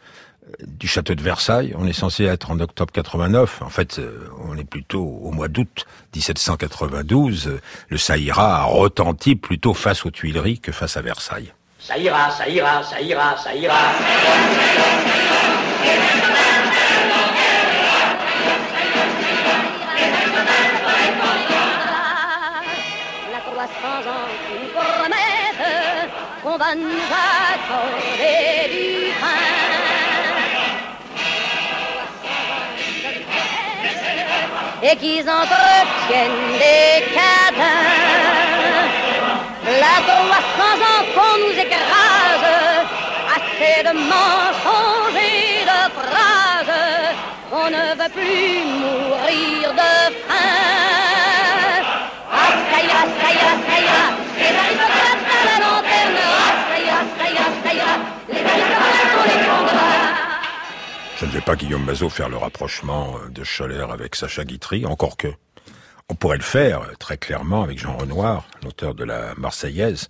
du 0.66 0.86
château 0.86 1.14
de 1.14 1.22
Versailles. 1.22 1.74
On 1.76 1.86
est 1.86 1.92
censé 1.92 2.24
être 2.24 2.50
en 2.50 2.60
octobre 2.60 2.92
89. 2.92 3.62
En 3.62 3.68
fait, 3.70 4.00
on 4.46 4.56
est 4.56 4.64
plutôt 4.68 5.04
au 5.04 5.30
mois 5.30 5.48
d'août 5.48 5.86
1792. 6.14 7.48
Euh, 7.48 7.60
Le 7.88 7.96
Saïra 7.96 8.60
a 8.60 8.64
retenti 8.64 9.36
plutôt 9.36 9.74
face 9.74 10.04
aux 10.06 10.10
Tuileries 10.10 10.60
que 10.60 10.72
face 10.72 10.96
à 10.96 11.02
Versailles. 11.02 11.52
Ça 11.86 11.98
ira, 11.98 12.30
ça 12.30 12.48
ira, 12.48 12.82
ça 12.82 12.98
ira, 12.98 13.36
ça 13.36 13.54
ira. 13.54 13.74
La 23.30 23.38
300 23.38 24.08
ans 24.08 24.28
qui 24.48 24.54
nous 24.62 24.70
promettent 24.72 26.10
qu'on 26.42 26.56
va 26.56 26.74
nous 26.74 27.04
accorder 27.52 28.70
du 28.72 29.12
pain. 29.20 29.42
Et 34.82 34.96
qu'ils 34.96 35.28
entretiennent 35.28 36.58
des 36.58 37.04
cadins. 37.12 37.93
La 40.06 40.40
300 40.56 40.84
ans 40.90 41.04
qu'on 41.14 41.34
nous 41.42 41.56
écrase, 41.58 42.50
assez 43.36 43.82
de 43.82 43.92
mensonges 43.92 45.22
et 45.22 45.64
de 45.64 45.80
phrases. 45.98 46.78
On 47.52 47.66
ne 47.70 47.84
veut 47.98 48.12
plus 48.12 48.64
mourir 48.80 49.72
de 49.72 49.92
faim. 50.26 50.94
Ira, 52.84 53.52
ça 53.66 53.76
ira. 53.80 54.02
Les 54.38 54.54
aristocrates 54.62 55.24
à 55.30 55.44
la 55.46 55.56
lanterne. 55.64 56.20
Ira, 56.84 57.00
ça 57.18 57.72
ira. 57.72 57.94
Les 58.28 58.44
aristocrates, 58.44 59.14
on 59.18 59.24
les 59.24 59.40
prendra. 59.46 59.88
Je 61.16 61.24
ne 61.26 61.30
vais 61.30 61.40
pas, 61.40 61.56
Guillaume 61.56 61.84
Mazot, 61.84 62.10
faire 62.10 62.28
le 62.28 62.36
rapprochement 62.36 63.16
de 63.30 63.42
Scholler 63.44 63.86
avec 63.90 64.16
Sacha 64.16 64.44
Guitry, 64.44 64.84
encore 64.84 65.16
que 65.16 65.28
on 66.08 66.14
pourrait 66.14 66.36
le 66.36 66.42
faire 66.42 66.82
euh, 66.82 66.92
très 66.98 67.16
clairement 67.16 67.62
avec 67.62 67.78
Jean 67.78 67.96
Renoir, 67.96 68.46
l'auteur 68.62 68.94
de 68.94 69.04
la 69.04 69.34
Marseillaise, 69.36 70.08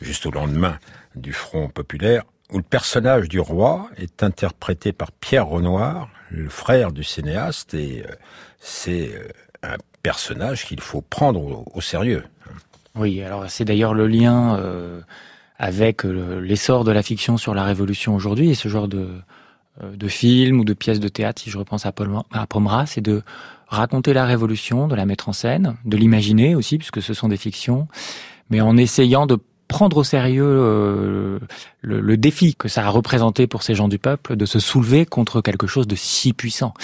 juste 0.00 0.26
au 0.26 0.30
lendemain 0.30 0.78
du 1.14 1.32
Front 1.32 1.68
populaire, 1.68 2.24
où 2.50 2.58
le 2.58 2.62
personnage 2.62 3.28
du 3.28 3.40
roi 3.40 3.88
est 3.96 4.22
interprété 4.22 4.92
par 4.92 5.12
Pierre 5.12 5.46
Renoir, 5.46 6.08
le 6.30 6.48
frère 6.48 6.92
du 6.92 7.04
cinéaste, 7.04 7.74
et 7.74 8.04
euh, 8.06 8.14
c'est 8.58 9.14
euh, 9.14 9.28
un 9.62 9.76
personnage 10.02 10.66
qu'il 10.66 10.80
faut 10.80 11.00
prendre 11.00 11.64
au, 11.74 11.80
sérieux. 11.80 12.24
Oui, 12.94 13.22
alors 13.22 13.48
c'est 13.48 13.64
d'ailleurs 13.64 13.94
le 13.94 14.06
lien 14.06 14.60
avec 15.58 16.04
l'essor 16.04 16.84
de 16.84 16.92
la 16.92 17.02
fiction 17.02 17.38
sur 17.38 17.54
la 17.54 17.64
Révolution 17.64 18.14
aujourd'hui 18.14 18.50
et 18.50 18.54
ce 18.54 18.68
genre 18.68 18.86
de, 18.86 19.08
de 19.82 20.08
film 20.08 20.60
ou 20.60 20.64
de 20.64 20.74
pièces 20.74 21.00
de 21.00 21.08
théâtre, 21.08 21.40
si 21.40 21.48
je 21.48 21.56
repense 21.56 21.86
à, 21.86 21.92
Paul, 21.92 22.10
à 22.32 22.46
Pomera, 22.46 22.84
c'est 22.84 23.00
de 23.00 23.22
raconter 23.74 24.12
la 24.12 24.24
Révolution, 24.24 24.88
de 24.88 24.94
la 24.94 25.06
mettre 25.06 25.28
en 25.28 25.32
scène, 25.32 25.76
de 25.84 25.96
l'imaginer 25.96 26.54
aussi, 26.54 26.78
puisque 26.78 27.02
ce 27.02 27.14
sont 27.14 27.28
des 27.28 27.36
fictions, 27.36 27.88
mais 28.50 28.60
en 28.60 28.76
essayant 28.76 29.26
de 29.26 29.38
prendre 29.68 29.96
au 29.98 30.04
sérieux 30.04 30.44
euh, 30.46 31.38
le, 31.84 32.00
le 32.00 32.16
défi 32.16 32.54
que 32.54 32.68
ça 32.68 32.86
a 32.86 32.88
représenté 32.88 33.46
pour 33.46 33.62
ces 33.62 33.74
gens 33.74 33.88
du 33.88 33.98
peuple 33.98 34.36
de 34.36 34.46
se 34.46 34.58
soulever 34.58 35.06
contre 35.06 35.40
quelque 35.40 35.66
chose 35.66 35.86
de 35.86 35.94
si 35.94 36.32
puissant. 36.32 36.74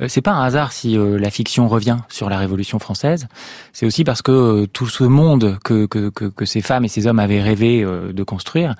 Euh, 0.00 0.08
c'est 0.08 0.22
pas 0.22 0.32
un 0.32 0.44
hasard 0.44 0.72
si 0.72 0.96
euh, 0.96 1.18
la 1.18 1.30
fiction 1.30 1.68
revient 1.68 1.98
sur 2.08 2.30
la 2.30 2.38
Révolution 2.38 2.78
française. 2.78 3.26
C'est 3.72 3.86
aussi 3.86 4.04
parce 4.04 4.22
que 4.22 4.32
euh, 4.32 4.66
tout 4.66 4.86
ce 4.86 5.04
monde 5.04 5.58
que, 5.64 5.86
que, 5.86 6.08
que, 6.10 6.26
que 6.26 6.44
ces 6.44 6.60
femmes 6.60 6.84
et 6.84 6.88
ces 6.88 7.06
hommes 7.06 7.18
avaient 7.18 7.42
rêvé 7.42 7.82
euh, 7.82 8.12
de 8.12 8.22
construire, 8.22 8.74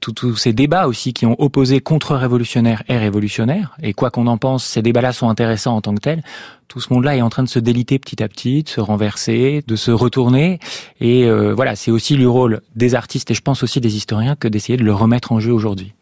tous 0.00 0.36
ces 0.36 0.52
débats 0.52 0.86
aussi 0.86 1.12
qui 1.12 1.26
ont 1.26 1.34
opposé 1.40 1.80
contre-révolutionnaires 1.80 2.82
et 2.88 2.96
révolutionnaires, 2.96 3.76
et 3.82 3.92
quoi 3.92 4.10
qu'on 4.10 4.26
en 4.26 4.38
pense, 4.38 4.64
ces 4.64 4.82
débats-là 4.82 5.12
sont 5.12 5.28
intéressants 5.28 5.74
en 5.76 5.80
tant 5.80 5.94
que 5.94 6.00
tels, 6.00 6.22
tout 6.68 6.80
ce 6.80 6.92
monde-là 6.92 7.16
est 7.16 7.22
en 7.22 7.28
train 7.28 7.42
de 7.42 7.48
se 7.48 7.58
déliter 7.58 7.98
petit 7.98 8.22
à 8.22 8.28
petit, 8.28 8.62
de 8.62 8.68
se 8.68 8.80
renverser, 8.80 9.64
de 9.66 9.76
se 9.76 9.90
retourner, 9.90 10.60
et 11.00 11.24
euh, 11.24 11.54
voilà, 11.54 11.76
c'est 11.76 11.90
aussi 11.90 12.16
le 12.16 12.28
rôle 12.28 12.60
des 12.76 12.94
artistes, 12.94 13.30
et 13.30 13.34
je 13.34 13.40
pense 13.40 13.62
aussi 13.62 13.80
des 13.80 13.96
historiens, 13.96 14.36
que 14.36 14.48
d'essayer 14.48 14.76
de 14.76 14.83
le 14.84 14.94
remettre 14.94 15.32
en 15.32 15.40
jeu 15.40 15.52
aujourd'hui. 15.52 15.94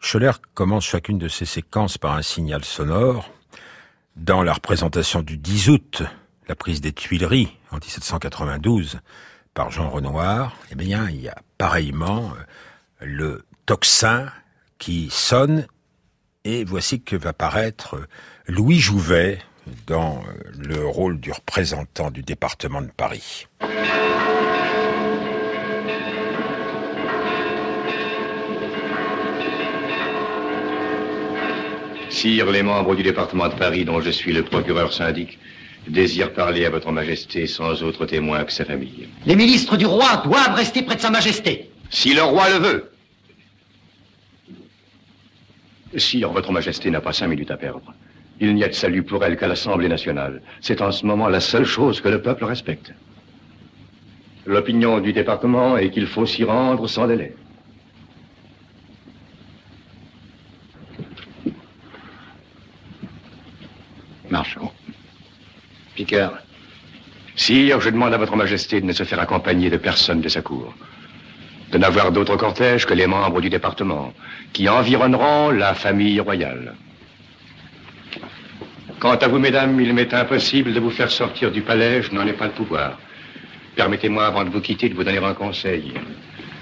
Scholler 0.00 0.32
commence 0.52 0.84
chacune 0.84 1.18
de 1.18 1.28
ses 1.28 1.46
séquences 1.46 1.96
par 1.96 2.12
un 2.12 2.22
signal 2.22 2.64
sonore. 2.64 3.30
Dans 4.16 4.42
la 4.42 4.52
représentation 4.52 5.22
du 5.22 5.38
10 5.38 5.70
août, 5.70 6.02
la 6.46 6.54
prise 6.54 6.80
des 6.80 6.92
Tuileries 6.92 7.56
en 7.70 7.76
1792 7.76 9.00
par 9.54 9.70
Jean 9.70 9.88
Renoir, 9.88 10.56
eh 10.70 10.74
bien, 10.74 11.08
il 11.08 11.22
y 11.22 11.28
a 11.28 11.36
pareillement 11.56 12.32
euh, 13.00 13.06
le 13.06 13.44
tocsin 13.66 14.26
qui 14.78 15.08
sonne 15.10 15.66
et 16.44 16.64
voici 16.64 17.00
que 17.00 17.16
va 17.16 17.32
paraître 17.32 18.06
Louis 18.46 18.78
Jouvet 18.78 19.38
dans 19.86 20.18
euh, 20.18 20.52
le 20.58 20.86
rôle 20.86 21.18
du 21.18 21.32
représentant 21.32 22.10
du 22.10 22.22
département 22.22 22.82
de 22.82 22.90
Paris. 22.90 23.46
Sire, 32.14 32.48
les 32.52 32.62
membres 32.62 32.94
du 32.94 33.02
département 33.02 33.48
de 33.48 33.54
Paris, 33.54 33.84
dont 33.84 34.00
je 34.00 34.10
suis 34.10 34.32
le 34.32 34.44
procureur 34.44 34.92
syndic, 34.92 35.36
désirent 35.88 36.32
parler 36.32 36.64
à 36.64 36.70
votre 36.70 36.92
majesté 36.92 37.48
sans 37.48 37.82
autre 37.82 38.06
témoin 38.06 38.44
que 38.44 38.52
sa 38.52 38.64
famille. 38.64 39.08
Les 39.26 39.34
ministres 39.34 39.76
du 39.76 39.84
roi 39.84 40.22
doivent 40.24 40.54
rester 40.54 40.82
près 40.82 40.94
de 40.94 41.00
sa 41.00 41.10
majesté. 41.10 41.70
Si 41.90 42.14
le 42.14 42.22
roi 42.22 42.48
le 42.50 42.58
veut. 42.58 42.90
Sire, 45.96 46.30
votre 46.30 46.52
majesté 46.52 46.88
n'a 46.88 47.00
pas 47.00 47.12
cinq 47.12 47.26
minutes 47.26 47.50
à 47.50 47.56
perdre. 47.56 47.92
Il 48.40 48.54
n'y 48.54 48.62
a 48.62 48.68
de 48.68 48.74
salut 48.74 49.02
pour 49.02 49.24
elle 49.24 49.36
qu'à 49.36 49.48
l'Assemblée 49.48 49.88
nationale. 49.88 50.40
C'est 50.60 50.82
en 50.82 50.92
ce 50.92 51.04
moment 51.04 51.28
la 51.28 51.40
seule 51.40 51.66
chose 51.66 52.00
que 52.00 52.08
le 52.08 52.22
peuple 52.22 52.44
respecte. 52.44 52.92
L'opinion 54.46 55.00
du 55.00 55.12
département 55.12 55.76
est 55.78 55.90
qu'il 55.90 56.06
faut 56.06 56.26
s'y 56.26 56.44
rendre 56.44 56.86
sans 56.86 57.08
délai. 57.08 57.34
Marchons. 64.30 64.70
Picard. 65.94 66.38
Sire, 67.36 67.80
je 67.80 67.90
demande 67.90 68.14
à 68.14 68.18
votre 68.18 68.36
majesté 68.36 68.80
de 68.80 68.86
ne 68.86 68.92
se 68.92 69.04
faire 69.04 69.20
accompagner 69.20 69.70
de 69.70 69.76
personne 69.76 70.20
de 70.20 70.28
sa 70.28 70.40
cour. 70.40 70.72
De 71.72 71.78
n'avoir 71.78 72.12
d'autre 72.12 72.36
cortège 72.36 72.86
que 72.86 72.94
les 72.94 73.06
membres 73.06 73.40
du 73.40 73.50
département, 73.50 74.12
qui 74.52 74.68
environneront 74.68 75.50
la 75.50 75.74
famille 75.74 76.20
royale. 76.20 76.74
Quant 79.00 79.16
à 79.16 79.28
vous, 79.28 79.38
mesdames, 79.38 79.78
il 79.80 79.92
m'est 79.92 80.14
impossible 80.14 80.72
de 80.72 80.80
vous 80.80 80.90
faire 80.90 81.10
sortir 81.10 81.50
du 81.50 81.60
palais, 81.60 82.02
je 82.02 82.12
n'en 82.12 82.26
ai 82.26 82.32
pas 82.32 82.46
le 82.46 82.52
pouvoir. 82.52 82.98
Permettez-moi, 83.76 84.26
avant 84.26 84.44
de 84.44 84.50
vous 84.50 84.60
quitter, 84.60 84.88
de 84.88 84.94
vous 84.94 85.04
donner 85.04 85.18
un 85.18 85.34
conseil. 85.34 85.92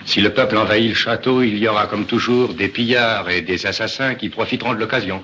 Si 0.07 0.21
le 0.21 0.31
peuple 0.31 0.57
envahit 0.57 0.89
le 0.89 0.95
château, 0.95 1.43
il 1.43 1.59
y 1.59 1.69
aura, 1.69 1.87
comme 1.87 2.07
toujours, 2.07 2.55
des 2.55 2.69
pillards 2.69 3.31
et 3.31 3.43
des 3.43 3.67
assassins 3.67 4.15
qui 4.15 4.31
profiteront 4.31 4.73
de 4.75 4.81
l'occasion. 4.81 5.23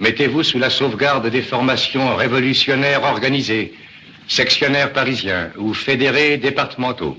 Mettez-vous 0.00 0.42
sous 0.42 0.58
la 0.58 0.70
sauvegarde 0.70 1.28
des 1.28 1.42
formations 1.42 2.16
révolutionnaires 2.16 3.02
organisées, 3.04 3.74
sectionnaires 4.28 4.92
parisiens 4.92 5.50
ou 5.56 5.74
fédérés 5.74 6.36
départementaux. 6.36 7.16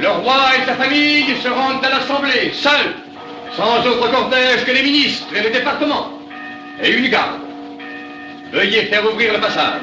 Le 0.00 0.08
roi 0.08 0.36
et 0.56 0.66
sa 0.66 0.74
famille 0.74 1.36
se 1.42 1.48
rendent 1.48 1.84
à 1.84 1.90
l'Assemblée, 1.90 2.52
seuls, 2.52 2.94
sans 3.56 3.84
autre 3.84 4.10
cortège 4.10 4.64
que 4.64 4.70
les 4.70 4.82
ministres 4.82 5.26
et 5.34 5.42
les 5.42 5.50
départements, 5.50 6.12
et 6.82 6.90
une 6.90 7.08
garde. 7.08 7.40
Veuillez 8.52 8.84
faire 8.84 9.04
ouvrir 9.04 9.32
le 9.32 9.40
passage. 9.40 9.80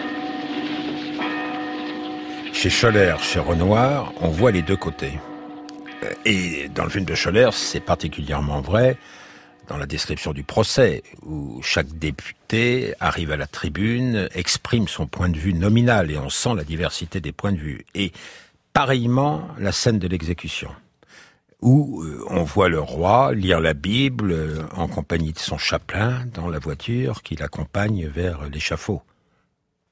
Chez 2.54 2.70
Scholler, 2.70 3.16
chez 3.22 3.40
Renoir, 3.40 4.14
on 4.22 4.30
voit 4.30 4.52
les 4.52 4.62
deux 4.62 4.78
côtés. 4.78 5.20
Euh, 6.06 6.14
Et 6.26 6.70
dans 6.70 6.84
le 6.84 6.90
film 6.90 7.06
de 7.06 7.16
Scholler, 7.16 7.50
c'est 7.54 7.80
particulièrement 7.80 8.62
vrai 8.62 8.98
dans 9.68 9.78
la 9.78 9.88
description 9.88 10.32
du 10.32 10.44
procès, 10.44 11.02
où 11.24 11.60
chaque 11.64 11.98
député 11.98 12.94
arrive 13.00 13.32
à 13.32 13.38
la 13.38 13.48
tribune, 13.48 14.30
exprime 14.36 14.88
son 14.88 15.08
point 15.08 15.28
de 15.28 15.38
vue 15.38 15.54
nominal, 15.54 16.12
et 16.12 16.20
on 16.20 16.30
sent 16.30 16.54
la 16.56 16.64
diversité 16.64 17.20
des 17.20 17.32
points 17.32 17.52
de 17.52 17.58
vue. 17.58 17.86
Et 17.96 18.12
pareillement, 18.74 19.48
la 19.58 19.72
scène 19.72 19.98
de 19.98 20.08
l'exécution, 20.08 20.70
où 21.62 22.04
euh, 22.04 22.24
on 22.30 22.44
voit 22.44 22.70
le 22.70 22.80
roi 22.80 23.34
lire 23.34 23.60
la 23.60 23.74
Bible 23.74 24.32
euh, 24.34 24.62
en 24.76 24.88
compagnie 24.88 25.34
de 25.34 25.40
son 25.40 25.58
chapelain 25.58 26.26
dans 26.32 26.48
la 26.48 26.60
voiture 26.60 27.24
qui 27.24 27.36
l'accompagne 27.36 28.06
vers 28.06 28.48
l'échafaud. 28.52 29.02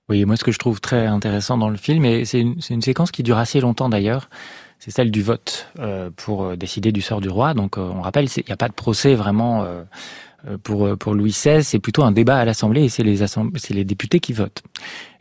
Oui, 0.08 0.23
moi 0.26 0.36
ce 0.36 0.43
que 0.43 0.52
je 0.52 0.60
trouve 0.60 0.82
très 0.82 1.08
intéressant 1.08 1.58
dans 1.58 1.69
le 1.69 1.78
film, 1.78 2.06
et 2.06 2.26
c'est 2.26 2.41
une, 2.41 2.60
une 2.69 2.82
séquence 2.84 3.10
qui 3.10 3.23
dure 3.23 3.39
assez 3.39 3.60
longtemps 3.60 3.89
d'ailleurs, 3.89 4.30
c'est 4.84 4.91
celle 4.91 5.12
du 5.12 5.22
vote 5.22 5.67
euh, 5.80 6.10
pour 6.13 6.43
euh, 6.43 6.56
décider 6.58 6.91
du 6.91 7.00
sort 7.00 7.22
du 7.22 7.30
roi. 7.30 7.54
Donc 7.54 7.78
euh, 7.78 7.89
on 7.96 8.02
rappelle, 8.02 8.26
il 8.36 8.43
n'y 8.46 8.52
a 8.52 8.58
pas 8.58 8.67
de 8.67 8.74
procès 8.74 9.15
vraiment 9.15 9.63
euh, 9.63 9.84
pour, 10.62 10.98
pour 10.98 11.13
Louis 11.13 11.30
XVI, 11.30 11.63
c'est 11.63 11.80
plutôt 11.80 12.04
un 12.04 12.12
débat 12.12 12.38
à 12.38 12.43
l'Assemblée 12.43 12.84
et 12.84 12.89
c'est 12.89 13.04
les, 13.04 13.19
les 13.69 13.84
députés 13.86 14.19
qui 14.19 14.34
votent. 14.34 14.62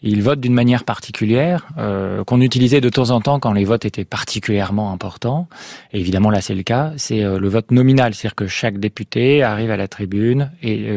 Ils 0.03 0.21
votent 0.21 0.41
d'une 0.41 0.53
manière 0.53 0.83
particulière, 0.83 1.69
euh, 1.79 2.25
qu'on 2.25 2.41
utilisait 2.41 2.81
de 2.81 2.89
temps 2.89 3.11
en 3.11 3.21
temps 3.21 3.39
quand 3.39 3.53
les 3.53 3.65
votes 3.65 3.85
étaient 3.85 4.05
particulièrement 4.05 4.93
importants. 4.93 5.47
Et 5.93 6.01
évidemment 6.01 6.31
là 6.31 6.41
c'est 6.41 6.57
le 6.57 6.65
cas, 6.65 6.93
c'est 6.97 7.23
le 7.23 7.49
vote 7.49 7.71
nominal, 7.71 8.15
c'est-à-dire 8.15 8.35
que 8.35 8.49
chaque 8.49 8.79
député 8.79 9.45
arrive 9.45 9.71
à 9.71 9.77
la 9.77 9.87
tribune 9.87 10.51
et 10.61 10.91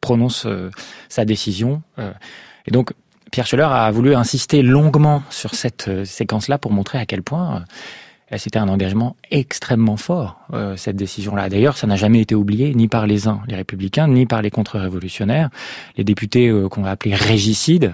prononce 0.00 0.46
sa 1.10 1.26
décision. 1.26 1.82
et 1.98 2.70
donc 2.70 2.92
Pierre 3.30 3.46
Scheller 3.46 3.68
a 3.68 3.90
voulu 3.90 4.14
insister 4.14 4.62
longuement 4.62 5.22
sur 5.28 5.54
cette 5.54 6.06
séquence-là 6.06 6.56
pour 6.56 6.72
montrer 6.72 6.96
à 6.96 7.04
quel 7.04 7.22
point 7.22 7.64
c'était 8.38 8.58
un 8.58 8.68
engagement 8.68 9.14
extrêmement 9.30 9.96
fort, 9.96 10.40
euh, 10.52 10.76
cette 10.76 10.96
décision-là. 10.96 11.48
D'ailleurs, 11.48 11.76
ça 11.76 11.86
n'a 11.86 11.94
jamais 11.96 12.20
été 12.20 12.34
oublié, 12.34 12.74
ni 12.74 12.88
par 12.88 13.06
les 13.06 13.28
uns, 13.28 13.40
les 13.46 13.54
républicains, 13.54 14.08
ni 14.08 14.26
par 14.26 14.42
les 14.42 14.50
contre-révolutionnaires. 14.50 15.48
Les 15.96 16.02
députés 16.02 16.48
euh, 16.48 16.68
qu'on 16.68 16.82
va 16.82 16.90
appeler 16.90 17.14
régicides, 17.14 17.92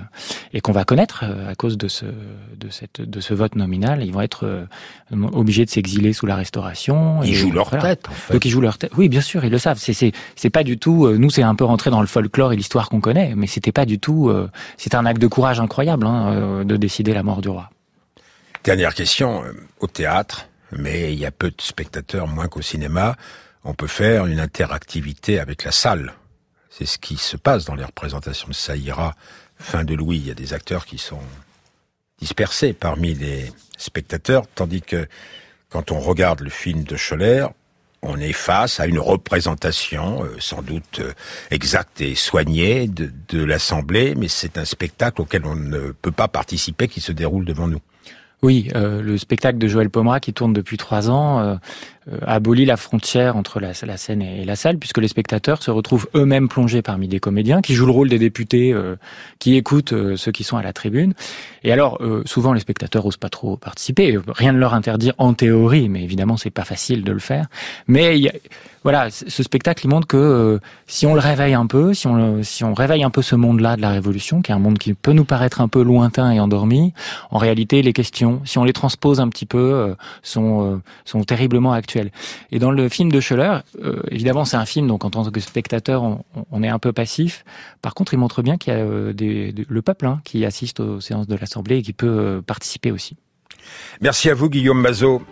et 0.54 0.60
qu'on 0.62 0.72
va 0.72 0.84
connaître 0.84 1.24
euh, 1.24 1.50
à 1.50 1.54
cause 1.54 1.76
de 1.76 1.86
ce, 1.88 2.06
de, 2.06 2.70
cette, 2.70 3.02
de 3.02 3.20
ce 3.20 3.34
vote 3.34 3.56
nominal, 3.56 4.02
ils 4.04 4.12
vont 4.12 4.22
être 4.22 4.44
euh, 4.46 4.64
obligés 5.32 5.64
de 5.66 5.70
s'exiler 5.70 6.12
sous 6.14 6.24
la 6.26 6.36
Restauration. 6.36 7.22
Ils 7.22 7.30
et 7.30 7.34
jouent 7.34 7.52
leur 7.52 7.68
voilà. 7.68 7.90
tête, 7.96 8.08
en 8.08 8.12
fait. 8.12 8.32
Donc 8.32 8.44
ils 8.46 8.50
jouent 8.50 8.62
leur 8.62 8.78
tête. 8.78 8.92
Oui, 8.96 9.08
bien 9.10 9.20
sûr, 9.20 9.44
ils 9.44 9.50
le 9.50 9.58
savent. 9.58 9.78
C'est 9.78 9.92
c'est 9.92 10.12
c'est 10.34 10.50
pas 10.50 10.64
du 10.64 10.78
tout. 10.78 11.06
euh, 11.06 11.18
nous, 11.18 11.28
c'est 11.28 11.42
un 11.42 11.54
peu 11.54 11.64
rentré 11.64 11.90
dans 11.90 12.00
le 12.00 12.06
folklore 12.06 12.52
et 12.52 12.56
l'histoire 12.56 12.88
qu'on 12.88 13.00
connaît, 13.00 13.34
mais 13.36 13.46
c'était 13.46 13.72
pas 13.72 13.84
du 13.84 13.98
tout. 13.98 14.30
euh, 14.30 14.48
c'est 14.78 14.94
un 14.94 15.04
acte 15.04 15.20
de 15.20 15.26
courage 15.26 15.60
incroyable 15.60 16.06
hein, 16.06 16.32
euh, 16.32 16.64
de 16.64 16.76
décider 16.76 17.12
la 17.12 17.22
mort 17.22 17.42
du 17.42 17.50
roi. 17.50 17.68
Dernière 18.64 18.94
question, 18.94 19.44
euh, 19.44 19.52
au 19.80 19.88
théâtre, 19.88 20.48
mais 20.70 21.12
il 21.12 21.18
y 21.18 21.26
a 21.26 21.32
peu 21.32 21.50
de 21.50 21.60
spectateurs, 21.60 22.28
moins 22.28 22.46
qu'au 22.46 22.62
cinéma, 22.62 23.16
on 23.64 23.74
peut 23.74 23.88
faire 23.88 24.26
une 24.26 24.38
interactivité 24.38 25.40
avec 25.40 25.64
la 25.64 25.72
salle. 25.72 26.14
C'est 26.70 26.86
ce 26.86 26.96
qui 26.96 27.16
se 27.16 27.36
passe 27.36 27.64
dans 27.64 27.74
les 27.74 27.84
représentations 27.84 28.46
de 28.46 28.54
Saïra, 28.54 29.16
fin 29.58 29.82
de 29.82 29.94
Louis. 29.94 30.18
Il 30.18 30.28
y 30.28 30.30
a 30.30 30.34
des 30.34 30.52
acteurs 30.52 30.86
qui 30.86 30.98
sont 30.98 31.18
dispersés 32.20 32.72
parmi 32.72 33.14
les 33.14 33.50
spectateurs, 33.78 34.44
tandis 34.54 34.80
que 34.80 35.08
quand 35.68 35.90
on 35.90 35.98
regarde 35.98 36.38
le 36.38 36.50
film 36.50 36.84
de 36.84 36.96
Scholler, 36.96 37.48
on 38.00 38.20
est 38.20 38.32
face 38.32 38.78
à 38.78 38.86
une 38.86 39.00
représentation, 39.00 40.22
euh, 40.22 40.36
sans 40.38 40.62
doute 40.62 41.00
euh, 41.00 41.12
exacte 41.50 42.00
et 42.00 42.14
soignée, 42.14 42.86
de, 42.86 43.10
de 43.28 43.42
l'Assemblée, 43.42 44.14
mais 44.14 44.28
c'est 44.28 44.56
un 44.56 44.64
spectacle 44.64 45.20
auquel 45.20 45.46
on 45.46 45.56
ne 45.56 45.90
peut 45.90 46.12
pas 46.12 46.28
participer, 46.28 46.86
qui 46.86 47.00
se 47.00 47.10
déroule 47.10 47.44
devant 47.44 47.66
nous. 47.66 47.80
Oui, 48.44 48.68
euh, 48.74 49.00
le 49.02 49.18
spectacle 49.18 49.58
de 49.58 49.68
Joël 49.68 49.88
Pomera 49.88 50.18
qui 50.18 50.32
tourne 50.32 50.52
depuis 50.52 50.76
trois 50.76 51.10
ans 51.10 51.38
euh, 51.38 51.54
abolit 52.26 52.64
la 52.64 52.76
frontière 52.76 53.36
entre 53.36 53.60
la, 53.60 53.74
scène 53.74 54.22
et, 54.22 54.44
la 54.44 54.56
salle, 54.56 54.78
puisque 54.78 54.98
les 54.98 55.08
spectateurs 55.08 55.62
se 55.62 55.70
retrouvent 55.70 56.08
eux-mêmes 56.14 56.48
plongés 56.48 56.82
parmi 56.82 57.08
des 57.08 57.20
comédiens 57.20 57.60
qui 57.60 57.74
jouent 57.74 57.86
le 57.86 57.92
rôle 57.92 58.08
des 58.08 58.18
députés, 58.18 58.72
euh, 58.72 58.96
qui 59.38 59.56
écoutent 59.56 59.92
euh, 59.92 60.16
ceux 60.16 60.32
qui 60.32 60.44
sont 60.44 60.56
à 60.56 60.62
la 60.62 60.72
tribune. 60.72 61.14
Et 61.64 61.72
alors, 61.72 61.98
euh, 62.00 62.22
souvent 62.26 62.52
les 62.52 62.60
spectateurs 62.60 63.06
osent 63.06 63.16
pas 63.16 63.28
trop 63.28 63.56
participer. 63.56 64.18
Rien 64.28 64.52
ne 64.52 64.58
leur 64.58 64.74
interdit 64.74 65.12
en 65.18 65.34
théorie, 65.34 65.88
mais 65.88 66.02
évidemment 66.02 66.36
c'est 66.36 66.50
pas 66.50 66.64
facile 66.64 67.04
de 67.04 67.12
le 67.12 67.20
faire. 67.20 67.46
Mais 67.86 68.18
y 68.18 68.28
a- 68.28 68.32
voilà, 68.84 69.10
ce 69.10 69.42
spectacle 69.42 69.86
il 69.86 69.88
montre 69.88 70.08
que 70.08 70.16
euh, 70.16 70.58
si 70.88 71.06
on 71.06 71.14
le 71.14 71.20
réveille 71.20 71.54
un 71.54 71.66
peu, 71.66 71.94
si 71.94 72.08
on, 72.08 72.42
si 72.42 72.64
on 72.64 72.74
réveille 72.74 73.04
un 73.04 73.10
peu 73.10 73.22
ce 73.22 73.36
monde-là 73.36 73.76
de 73.76 73.80
la 73.80 73.90
Révolution, 73.90 74.42
qui 74.42 74.50
est 74.50 74.54
un 74.54 74.58
monde 74.58 74.78
qui 74.78 74.92
peut 74.94 75.12
nous 75.12 75.24
paraître 75.24 75.60
un 75.60 75.68
peu 75.68 75.82
lointain 75.82 76.32
et 76.32 76.40
endormi, 76.40 76.92
en 77.30 77.38
réalité 77.38 77.82
les 77.82 77.92
questions, 77.92 78.40
si 78.44 78.58
on 78.58 78.64
les 78.64 78.72
transpose 78.72 79.20
un 79.20 79.28
petit 79.28 79.46
peu, 79.46 79.58
euh, 79.58 79.94
sont 80.22 80.72
euh, 80.72 80.76
sont 81.04 81.22
terriblement 81.22 81.72
actuelles. 81.72 81.91
Et 82.50 82.58
dans 82.58 82.70
le 82.70 82.88
film 82.88 83.10
de 83.10 83.20
Scholler, 83.20 83.58
euh, 83.82 84.02
évidemment 84.10 84.44
c'est 84.44 84.56
un 84.56 84.66
film, 84.66 84.86
donc 84.86 85.04
en 85.04 85.10
tant 85.10 85.28
que 85.30 85.40
spectateur, 85.40 86.02
on, 86.50 86.62
est 86.62 86.68
un 86.68 86.78
peu 86.78 86.92
passif. 86.92 87.44
Par 87.80 87.94
contre, 87.94 88.14
il 88.14 88.18
montre 88.18 88.42
bien 88.42 88.56
qu'il 88.56 88.72
y 88.72 88.76
a 88.76 88.80
euh, 88.80 89.12
le 89.68 89.82
peuple 89.82 90.06
hein, 90.06 90.20
qui 90.24 90.44
assiste 90.44 90.80
aux 90.80 91.00
séances 91.00 91.26
de 91.26 91.36
l'Assemblée 91.36 91.78
et 91.78 91.82
qui 91.82 91.92
peut 91.92 92.06
euh, 92.06 92.42
participer 92.42 92.90
aussi. 92.90 93.16
Merci 94.00 94.30
à 94.30 94.34
vous, 94.34 94.48
Guillaume 94.48 94.80
Mazot. 94.80 95.22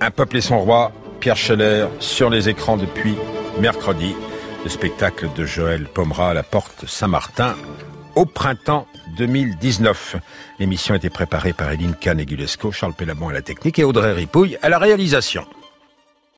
Un 0.00 0.10
peuple 0.10 0.38
et 0.38 0.40
son 0.40 0.58
roi, 0.58 0.92
Pierre 1.20 1.36
Scheller, 1.36 1.86
sur 2.00 2.30
les 2.30 2.48
écrans 2.48 2.76
depuis 2.76 3.14
mercredi. 3.60 4.14
Le 4.64 4.70
spectacle 4.70 5.28
de 5.36 5.44
Joël 5.44 5.86
Pomera 5.92 6.30
à 6.30 6.34
la 6.34 6.42
porte 6.42 6.86
Saint-Martin 6.86 7.56
au 8.14 8.26
printemps 8.26 8.86
2019. 9.16 10.16
L'émission 10.58 10.94
a 10.94 10.96
été 10.96 11.10
préparée 11.10 11.52
par 11.52 11.70
Eline 11.70 11.94
Kahn 11.94 12.20
et 12.20 12.26
Gulesco, 12.26 12.72
Charles 12.72 12.94
Pellamont 12.94 13.28
à 13.28 13.32
la 13.32 13.42
technique 13.42 13.78
et 13.78 13.84
Audrey 13.84 14.12
Ripouille 14.12 14.58
à 14.62 14.68
la 14.68 14.78
réalisation. 14.78 15.44